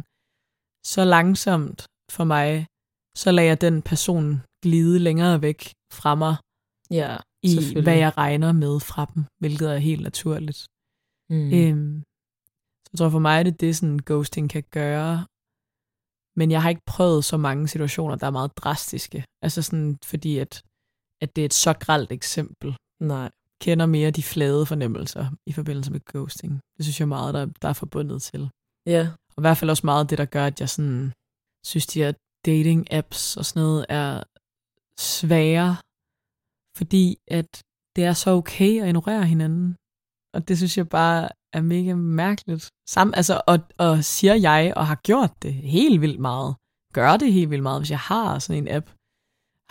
så 0.92 1.02
langsomt 1.16 1.80
for 2.16 2.24
mig, 2.24 2.66
så 3.16 3.28
lader 3.32 3.48
jeg 3.48 3.60
den 3.60 3.82
person 3.82 4.26
glide 4.64 4.98
længere 4.98 5.42
væk 5.42 5.60
fra 5.92 6.14
mig, 6.14 6.36
Ja, 6.90 7.16
i, 7.42 7.80
hvad 7.84 7.96
jeg 8.04 8.12
regner 8.18 8.52
med 8.52 8.80
fra 8.80 9.02
dem, 9.12 9.24
hvilket 9.40 9.68
er 9.74 9.78
helt 9.78 10.02
naturligt. 10.02 10.60
Mm. 11.30 11.52
Øhm, 11.58 12.02
så 12.88 12.90
jeg 12.92 12.98
tror 12.98 13.10
for 13.10 13.18
mig, 13.18 13.44
det 13.44 13.52
er 13.52 13.56
det, 13.56 13.76
sådan 13.76 13.98
ghosting 14.06 14.50
kan 14.50 14.64
gøre. 14.70 15.26
Men 16.36 16.50
jeg 16.50 16.62
har 16.62 16.70
ikke 16.70 16.86
prøvet 16.86 17.24
så 17.24 17.36
mange 17.36 17.68
situationer, 17.68 18.16
der 18.16 18.26
er 18.26 18.30
meget 18.30 18.56
drastiske. 18.56 19.24
Altså 19.42 19.62
sådan, 19.62 19.98
fordi 20.04 20.38
at, 20.38 20.62
at 21.22 21.36
det 21.36 21.42
er 21.42 21.46
et 21.46 21.54
så 21.54 21.72
gralt 21.72 22.12
eksempel. 22.12 22.76
Nej. 23.00 23.30
Kender 23.60 23.86
mere 23.86 24.10
de 24.10 24.22
flade 24.22 24.66
fornemmelser 24.66 25.30
i 25.46 25.52
forbindelse 25.52 25.92
med 25.92 26.04
ghosting. 26.04 26.52
Det 26.76 26.84
synes 26.84 27.00
jeg 27.00 27.08
meget, 27.08 27.34
der, 27.34 27.46
der 27.62 27.68
er 27.68 27.72
forbundet 27.72 28.22
til. 28.22 28.50
Ja. 28.86 29.02
Og 29.36 29.40
i 29.40 29.44
hvert 29.44 29.56
fald 29.56 29.70
også 29.70 29.86
meget 29.86 30.10
det, 30.10 30.18
der 30.18 30.24
gør, 30.24 30.46
at 30.46 30.60
jeg 30.60 30.68
sådan, 30.68 31.12
synes, 31.66 31.86
de 31.86 32.02
her 32.02 32.12
dating-apps 32.48 33.36
og 33.38 33.44
sådan 33.44 33.62
noget 33.62 33.86
er 33.88 34.22
svære, 34.98 35.76
fordi 36.76 37.16
at 37.38 37.62
det 37.96 38.04
er 38.04 38.12
så 38.12 38.30
okay 38.30 38.80
at 38.80 38.88
ignorere 38.88 39.26
hinanden. 39.26 39.76
Og 40.34 40.48
det 40.48 40.56
synes 40.56 40.78
jeg 40.78 40.88
bare 40.88 41.28
er 41.56 41.62
mega 41.72 41.94
mærkeligt. 41.94 42.64
Sam, 42.92 43.12
altså, 43.20 43.34
og, 43.50 43.58
og 43.78 44.04
siger 44.14 44.34
jeg, 44.48 44.62
og 44.76 44.84
har 44.86 44.98
gjort 45.08 45.32
det 45.42 45.54
helt 45.54 46.00
vildt 46.00 46.20
meget, 46.28 46.50
gør 46.98 47.16
det 47.16 47.32
helt 47.32 47.50
vildt 47.50 47.62
meget, 47.68 47.80
hvis 47.80 47.90
jeg 47.96 48.04
har 48.12 48.38
sådan 48.38 48.62
en 48.62 48.68
app, 48.76 48.86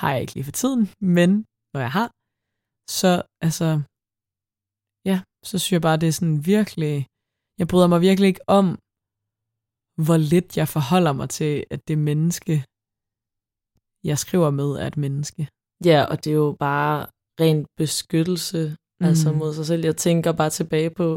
har 0.01 0.09
jeg 0.11 0.21
ikke 0.21 0.33
lige 0.33 0.47
for 0.49 0.57
tiden, 0.61 0.83
men 1.17 1.29
når 1.73 1.81
jeg 1.87 1.91
har, 1.99 2.07
så 2.99 3.11
altså, 3.47 3.67
ja, 5.09 5.17
så 5.49 5.53
synes 5.59 5.71
jeg 5.77 5.81
bare, 5.87 5.97
det 6.01 6.07
er 6.09 6.17
sådan 6.19 6.45
virkelig, 6.55 6.93
jeg 7.59 7.67
bryder 7.71 7.87
mig 7.93 8.01
virkelig 8.09 8.27
ikke 8.27 8.49
om, 8.59 8.65
hvor 10.05 10.17
lidt 10.33 10.49
jeg 10.59 10.67
forholder 10.77 11.13
mig 11.19 11.29
til, 11.39 11.53
at 11.73 11.81
det 11.87 11.97
menneske, 12.09 12.53
jeg 14.09 14.17
skriver 14.23 14.49
med, 14.59 14.69
er 14.81 14.87
et 14.87 14.97
menneske. 15.05 15.41
Ja, 15.89 15.99
og 16.11 16.15
det 16.21 16.29
er 16.31 16.39
jo 16.45 16.55
bare 16.67 16.97
ren 17.41 17.59
beskyttelse 17.81 18.61
mm. 18.99 19.05
altså 19.09 19.27
Mm. 19.31 19.37
mod 19.37 19.51
sig 19.53 19.65
selv. 19.71 19.83
Jeg 19.89 19.97
tænker 19.97 20.31
bare 20.41 20.49
tilbage 20.59 20.91
på, 20.99 21.07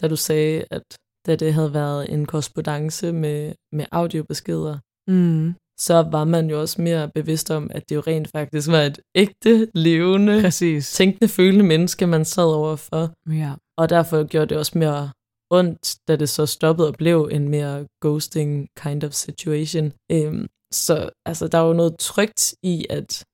da 0.00 0.08
du 0.08 0.16
sagde, 0.16 0.64
at 0.70 0.82
da 1.26 1.36
det 1.36 1.54
havde 1.54 1.74
været 1.74 2.12
en 2.12 2.26
korrespondence 2.26 3.12
med, 3.12 3.52
med 3.72 3.86
audiobeskeder, 3.92 4.78
Mm. 5.08 5.54
så 5.80 5.94
var 6.10 6.24
man 6.24 6.50
jo 6.50 6.60
også 6.60 6.82
mere 6.82 7.10
bevidst 7.14 7.50
om, 7.50 7.70
at 7.74 7.88
det 7.88 7.94
jo 7.94 8.00
rent 8.06 8.28
faktisk 8.28 8.68
var 8.68 8.80
et 8.82 9.00
ægte, 9.14 9.68
levende, 9.74 10.40
Præcis. 10.42 10.92
tænkende, 10.92 11.28
følende 11.28 11.64
menneske, 11.64 12.06
man 12.06 12.24
sad 12.24 12.44
overfor. 12.44 13.12
Ja. 13.32 13.52
Og 13.78 13.88
derfor 13.88 14.24
gjorde 14.24 14.46
det 14.46 14.58
også 14.58 14.78
mere 14.78 15.10
ondt, 15.50 15.96
da 16.08 16.16
det 16.16 16.28
så 16.28 16.46
stoppede 16.46 16.88
og 16.88 16.94
blev 16.94 17.28
en 17.32 17.48
mere 17.48 17.86
ghosting 18.02 18.68
kind 18.82 19.04
of 19.04 19.12
situation. 19.12 19.92
Øhm, 20.12 20.46
så 20.72 21.10
altså, 21.26 21.48
der 21.48 21.58
er 21.58 21.66
jo 21.66 21.72
noget 21.72 21.96
trygt 21.98 22.54
i, 22.62 22.86
at 22.90 23.24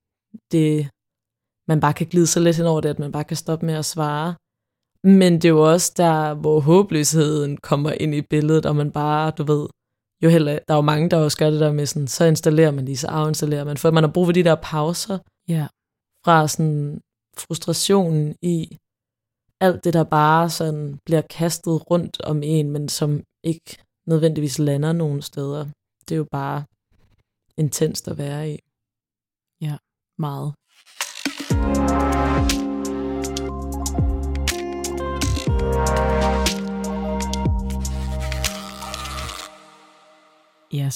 det, 0.51 0.89
man 1.67 1.79
bare 1.79 1.93
kan 1.93 2.07
glide 2.07 2.27
så 2.27 2.39
lidt 2.39 2.57
hen 2.57 2.65
over 2.65 2.81
det, 2.81 2.89
at 2.89 2.99
man 2.99 3.11
bare 3.11 3.23
kan 3.23 3.37
stoppe 3.37 3.65
med 3.65 3.73
at 3.73 3.85
svare. 3.85 4.35
Men 5.03 5.33
det 5.33 5.45
er 5.45 5.49
jo 5.49 5.71
også 5.71 5.93
der, 5.97 6.33
hvor 6.33 6.59
håbløsheden 6.59 7.57
kommer 7.57 7.91
ind 7.91 8.15
i 8.15 8.21
billedet, 8.21 8.65
og 8.65 8.75
man 8.75 8.91
bare, 8.91 9.31
du 9.31 9.43
ved, 9.43 9.67
jo 10.23 10.29
heller, 10.29 10.59
der 10.67 10.73
er 10.73 10.77
jo 10.77 10.81
mange, 10.81 11.09
der 11.09 11.17
også 11.17 11.37
gør 11.37 11.49
det 11.49 11.59
der 11.59 11.71
med 11.71 11.85
sådan, 11.85 12.07
så 12.07 12.25
installerer 12.25 12.71
man 12.71 12.85
lige, 12.85 12.97
så 12.97 13.07
afinstallerer 13.07 13.63
man, 13.63 13.77
for 13.77 13.91
man 13.91 14.03
har 14.03 14.11
brug 14.11 14.25
for 14.25 14.31
de 14.31 14.43
der 14.43 14.55
pauser 14.63 15.17
Ja. 15.47 15.67
fra 16.25 16.47
sådan 16.47 17.01
frustrationen 17.37 18.35
i 18.41 18.77
alt 19.61 19.83
det, 19.83 19.93
der 19.93 20.03
bare 20.03 20.49
sådan 20.49 20.99
bliver 21.05 21.21
kastet 21.21 21.91
rundt 21.91 22.21
om 22.21 22.43
en, 22.43 22.69
men 22.71 22.89
som 22.89 23.23
ikke 23.43 23.77
nødvendigvis 24.07 24.59
lander 24.59 24.93
nogen 24.93 25.21
steder. 25.21 25.65
Det 26.09 26.11
er 26.11 26.17
jo 26.17 26.27
bare 26.31 26.63
intenst 27.57 28.07
at 28.07 28.17
være 28.17 28.51
i. 28.51 28.59
Meget. 30.19 30.53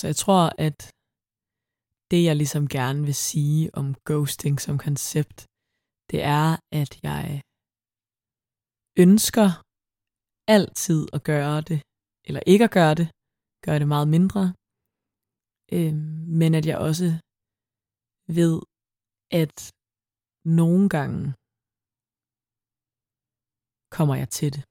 Ja, 0.02 0.04
så 0.04 0.08
jeg 0.08 0.16
tror, 0.16 0.44
at 0.68 0.80
det, 2.12 2.22
jeg 2.28 2.36
ligesom 2.36 2.68
gerne 2.78 3.02
vil 3.10 3.16
sige 3.30 3.64
om 3.80 3.88
ghosting 4.10 4.56
som 4.66 4.76
koncept, 4.88 5.38
det 6.12 6.20
er, 6.40 6.50
at 6.82 6.92
jeg 7.08 7.26
ønsker 9.06 9.48
altid 10.58 11.02
at 11.16 11.22
gøre 11.32 11.60
det, 11.70 11.80
eller 12.28 12.42
ikke 12.54 12.66
at 12.70 12.76
gøre 12.80 12.96
det, 13.02 13.08
gøre 13.66 13.80
det 13.82 13.88
meget 13.96 14.08
mindre, 14.16 14.44
øh, 15.76 15.96
men 16.42 16.50
at 16.60 16.66
jeg 16.70 16.78
også 16.90 17.08
ved, 18.40 18.56
at 19.42 19.56
nogle 20.62 20.84
gange 20.96 21.24
kommer 23.98 24.16
jeg 24.22 24.30
til 24.38 24.50
det, 24.56 24.64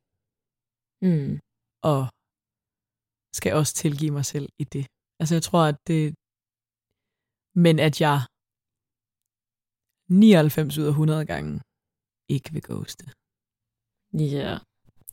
Mm. 1.07 1.32
og 1.90 2.00
skal 3.38 3.52
også 3.61 3.72
tilgive 3.82 4.12
mig 4.18 4.24
selv 4.32 4.48
i 4.62 4.64
det. 4.74 4.84
Altså 5.20 5.34
jeg 5.38 5.44
tror, 5.48 5.62
at 5.72 5.78
det... 5.88 6.02
Men 7.64 7.74
at 7.88 7.94
jeg 8.04 8.18
99 10.08 10.78
ud 10.78 10.86
af 10.90 10.94
100 10.96 11.26
gange 11.32 11.52
ikke 12.34 12.52
vil 12.54 12.62
ghoste. 12.68 13.04
Ja, 14.36 14.50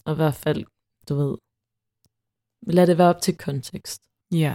og 0.06 0.12
i 0.14 0.20
hvert 0.20 0.40
fald, 0.46 0.62
du 1.08 1.14
ved, 1.22 1.34
lad 2.76 2.88
det 2.88 2.98
være 2.98 3.12
op 3.14 3.22
til 3.22 3.36
kontekst. 3.38 4.02
Ja, 4.44 4.54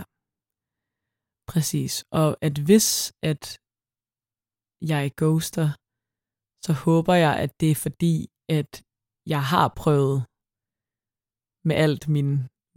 præcis. 1.52 1.94
Og 2.20 2.28
at 2.46 2.56
hvis 2.66 2.88
at 3.30 3.44
jeg 4.90 5.04
ghoster, 5.20 5.66
så 6.64 6.72
håber 6.84 7.14
jeg, 7.24 7.32
at 7.44 7.60
det 7.60 7.70
er 7.70 7.82
fordi, 7.86 8.16
at 8.58 8.72
jeg 9.32 9.42
har 9.52 9.66
prøvet 9.82 10.18
med 11.68 11.76
alt 11.84 12.08
min 12.08 12.30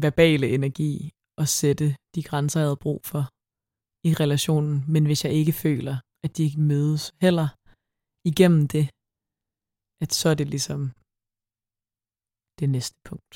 verbale 0.06 0.48
energi 0.58 1.15
at 1.42 1.48
sætte 1.60 1.88
de 2.16 2.22
grænser, 2.30 2.60
jeg 2.60 2.68
havde 2.68 2.84
brug 2.86 3.02
for 3.12 3.24
i 4.10 4.12
relationen. 4.24 4.76
Men 4.94 5.04
hvis 5.06 5.26
jeg 5.26 5.34
ikke 5.34 5.54
føler, 5.66 5.98
at 6.26 6.32
de 6.38 6.44
ikke 6.48 6.62
mødes 6.72 7.04
heller 7.26 7.48
igennem 8.32 8.64
det, 8.76 8.86
at 10.04 10.12
så 10.20 10.26
er 10.30 10.38
det 10.42 10.48
ligesom 10.56 10.80
det 12.60 12.70
næste 12.76 12.98
punkt. 13.10 13.34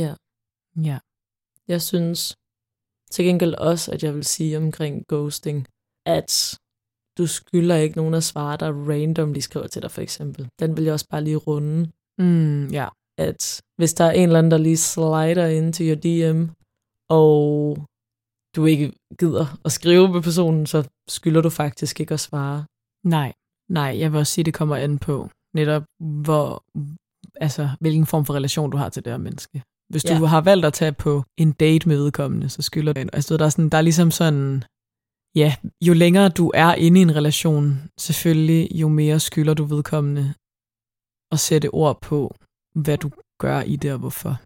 Ja. 0.00 0.12
Ja. 0.88 0.98
Jeg 1.72 1.80
synes 1.90 2.20
til 3.10 3.24
gengæld 3.28 3.54
også, 3.54 3.86
at 3.94 4.00
jeg 4.02 4.12
vil 4.14 4.24
sige 4.24 4.58
omkring 4.64 4.94
ghosting, 5.08 5.58
at 6.16 6.30
du 7.18 7.26
skylder 7.26 7.76
ikke 7.76 7.96
nogen 7.96 8.14
at 8.14 8.28
svare 8.32 8.56
dig 8.62 8.70
random, 8.90 9.34
de 9.34 9.42
skriver 9.42 9.66
til 9.66 9.82
dig 9.82 9.90
for 9.90 10.02
eksempel. 10.06 10.48
Den 10.60 10.76
vil 10.76 10.84
jeg 10.84 10.92
også 10.92 11.08
bare 11.10 11.24
lige 11.24 11.36
runde. 11.36 11.90
Mm, 12.18 12.66
ja. 12.78 12.88
At 13.18 13.62
hvis 13.78 13.94
der 13.94 14.04
er 14.04 14.12
en 14.12 14.28
eller 14.28 14.38
anden, 14.38 14.50
der 14.50 14.58
lige 14.58 14.76
slider 14.76 15.46
ind 15.46 15.72
til 15.72 15.84
your 15.88 16.00
DM, 16.04 16.40
og 17.10 17.78
du 18.56 18.64
ikke 18.66 18.92
gider 19.18 19.46
at 19.64 19.72
skrive 19.72 20.08
med 20.12 20.22
personen, 20.22 20.66
så 20.66 20.88
skylder 21.08 21.40
du 21.40 21.50
faktisk 21.50 22.00
ikke 22.00 22.14
at 22.14 22.20
svare. 22.20 22.64
Nej, 23.04 23.32
nej, 23.68 23.96
jeg 23.98 24.12
vil 24.12 24.18
også 24.18 24.32
sige, 24.32 24.42
at 24.42 24.46
det 24.46 24.54
kommer 24.54 24.76
an 24.76 24.98
på 24.98 25.30
netop, 25.54 25.84
hvor, 26.24 26.62
altså, 27.40 27.68
hvilken 27.80 28.06
form 28.06 28.24
for 28.24 28.34
relation 28.34 28.70
du 28.70 28.76
har 28.76 28.88
til 28.88 29.04
det 29.04 29.12
her 29.12 29.18
menneske. 29.18 29.62
Hvis 29.92 30.04
du 30.04 30.12
Ja. 30.12 30.24
har 30.24 30.40
valgt 30.40 30.66
at 30.66 30.72
tage 30.72 30.92
på 30.92 31.24
en 31.36 31.52
date 31.52 31.88
med 31.88 31.96
vedkommende, 31.96 32.48
så 32.48 32.62
skylder 32.62 32.92
det. 32.92 33.10
Altså, 33.12 33.36
der 33.36 33.44
er, 33.44 33.48
sådan, 33.48 33.68
der 33.68 33.78
er 33.78 33.82
ligesom 33.82 34.10
sådan, 34.10 34.64
ja, 35.36 35.54
jo 35.82 35.92
længere 35.92 36.28
du 36.28 36.50
er 36.54 36.74
inde 36.74 37.00
i 37.00 37.02
en 37.02 37.16
relation, 37.16 37.82
selvfølgelig, 37.98 38.68
jo 38.80 38.88
mere 38.88 39.20
skylder 39.20 39.54
du 39.54 39.64
vedkommende 39.64 40.34
at 41.32 41.38
sætte 41.40 41.68
ord 41.74 42.00
på, 42.02 42.34
hvad 42.74 42.98
du 42.98 43.10
gør 43.40 43.60
i 43.60 43.76
det 43.76 43.92
og 43.92 43.98
hvorfor. 43.98 44.40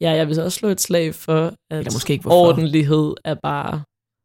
Ja, 0.00 0.10
jeg 0.10 0.26
vil 0.26 0.34
så 0.34 0.44
også 0.44 0.58
slå 0.58 0.68
et 0.68 0.80
slag 0.80 1.14
for, 1.14 1.46
at 1.70 1.78
Eller 1.78 1.92
måske 1.92 2.12
ikke 2.12 2.22
hvorfor. 2.22 2.36
ordentlighed 2.52 3.14
er 3.24 3.34
bare 3.42 3.82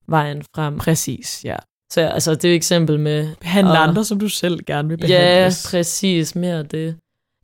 vejen 0.07 0.43
frem. 0.55 0.77
Præcis, 0.77 1.41
ja. 1.43 1.55
Så 1.93 2.01
altså, 2.01 2.35
det 2.35 2.45
er 2.45 2.51
et 2.51 2.55
eksempel 2.55 2.99
med... 2.99 3.35
Behandle 3.41 3.71
Og- 3.71 3.83
andre, 3.83 4.03
som 4.05 4.19
du 4.19 4.27
selv 4.29 4.59
gerne 4.67 4.89
vil 4.89 4.99
Ja, 5.01 5.05
behandles. 5.07 5.67
præcis. 5.71 6.35
Mere 6.35 6.63
det. 6.63 6.95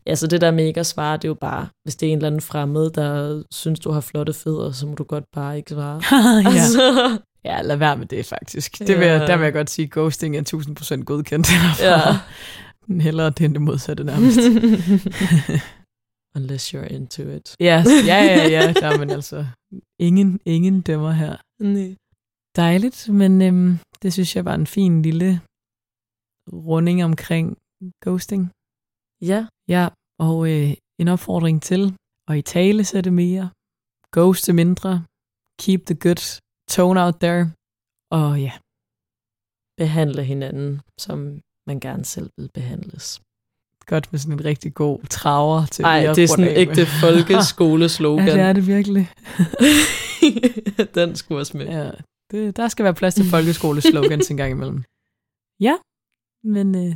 Altså 0.05 0.27
det 0.27 0.41
der 0.41 0.51
med 0.51 0.65
ikke 0.65 0.79
at 0.79 0.85
svare, 0.85 1.17
det 1.17 1.23
er 1.23 1.27
jo 1.29 1.33
bare, 1.33 1.67
hvis 1.83 1.95
det 1.95 2.07
er 2.07 2.11
en 2.11 2.17
eller 2.17 2.27
anden 2.27 2.41
fremmed, 2.41 2.89
der 2.89 3.43
synes, 3.51 3.79
du 3.79 3.91
har 3.91 4.01
flotte 4.01 4.33
fødder, 4.33 4.71
så 4.71 4.85
må 4.85 4.95
du 4.95 5.03
godt 5.03 5.23
bare 5.35 5.57
ikke 5.57 5.69
svare. 5.69 6.01
ja. 6.43 6.49
Altså, 6.49 7.17
ja, 7.45 7.61
lad 7.61 7.75
være 7.75 7.97
med 7.97 8.05
det 8.05 8.25
faktisk. 8.25 8.79
Det 8.79 8.99
vil, 8.99 9.07
Ja. 9.07 9.13
der 9.27 9.37
vil 9.37 9.43
jeg 9.43 9.53
godt 9.53 9.69
sige, 9.69 9.87
ghosting 9.91 10.37
er 10.37 10.41
1000% 10.99 11.03
godkendt. 11.03 11.47
Ja. 11.81 11.99
Hellere 13.01 13.29
det 13.29 13.45
end 13.45 13.53
det 13.53 13.61
modsatte 13.61 14.03
nærmest. 14.03 14.39
Unless 16.35 16.73
you're 16.73 16.89
into 16.97 17.21
it. 17.37 17.55
ja, 17.59 17.83
ja, 18.11 18.19
ja, 18.23 18.43
ja. 18.55 18.73
Der, 18.73 18.97
men 18.99 19.09
altså, 19.09 19.45
ingen, 19.99 20.39
ingen 20.45 20.81
dømmer 20.81 21.11
her. 21.11 21.37
Nej. 21.59 21.95
Dejligt, 22.55 23.09
men 23.09 23.41
øhm, 23.41 23.79
det 24.01 24.13
synes 24.13 24.35
jeg 24.35 24.45
var 24.45 24.55
en 24.55 24.67
fin 24.67 25.01
lille 25.01 25.41
runding 26.53 27.03
omkring 27.03 27.57
ghosting. 28.05 28.51
Ja, 29.21 29.47
Ja, 29.75 29.87
og 30.19 30.37
øh, 30.51 30.73
en 31.01 31.07
opfordring 31.07 31.61
til 31.61 31.81
at 32.29 32.37
i 32.37 32.41
tale 32.41 32.83
sætte 32.83 33.11
mere, 33.11 33.45
ghoste 34.15 34.53
mindre, 34.53 35.05
keep 35.61 35.81
the 35.85 35.95
good 36.05 36.21
tone 36.75 36.97
out 37.05 37.17
there, 37.25 37.43
og 38.19 38.41
ja, 38.45 38.53
behandle 39.77 40.23
hinanden, 40.31 40.81
som 40.99 41.17
man 41.67 41.79
gerne 41.79 42.05
selv 42.05 42.29
vil 42.37 42.49
behandles. 42.53 43.21
Godt 43.89 44.11
med 44.11 44.19
sådan 44.19 44.33
en 44.33 44.45
rigtig 44.45 44.73
god 44.73 44.99
traver 45.09 45.65
til 45.65 45.81
Nej, 45.81 46.13
det 46.15 46.23
er 46.23 46.27
sådan 46.27 46.47
en 46.47 46.57
ægte 46.63 46.85
folkeskoleslogan. 46.85 48.27
ja, 48.27 48.33
det 48.33 48.41
er 48.41 48.53
det 48.53 48.67
virkelig. 48.67 49.09
Den 50.97 51.15
skulle 51.15 51.39
også 51.41 51.57
med. 51.57 51.65
Ja, 51.65 51.91
det, 52.31 52.57
der 52.57 52.67
skal 52.67 52.83
være 52.83 52.93
plads 52.93 53.15
til 53.15 53.25
folkeskoleslogans 53.29 54.29
en 54.31 54.37
gang 54.37 54.51
imellem. 54.51 54.83
Ja, 55.67 55.75
men 56.43 56.67
øh, 56.75 56.95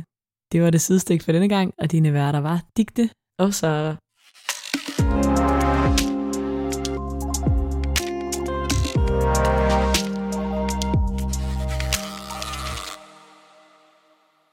det 0.52 0.62
var 0.62 0.70
det 0.70 0.80
sidestik 0.80 1.22
for 1.22 1.32
denne 1.32 1.48
gang, 1.48 1.74
og 1.78 1.92
dine 1.92 2.12
værter 2.12 2.38
var 2.38 2.58
Digte 2.76 3.10
Og 3.38 3.54
Sara. 3.54 3.96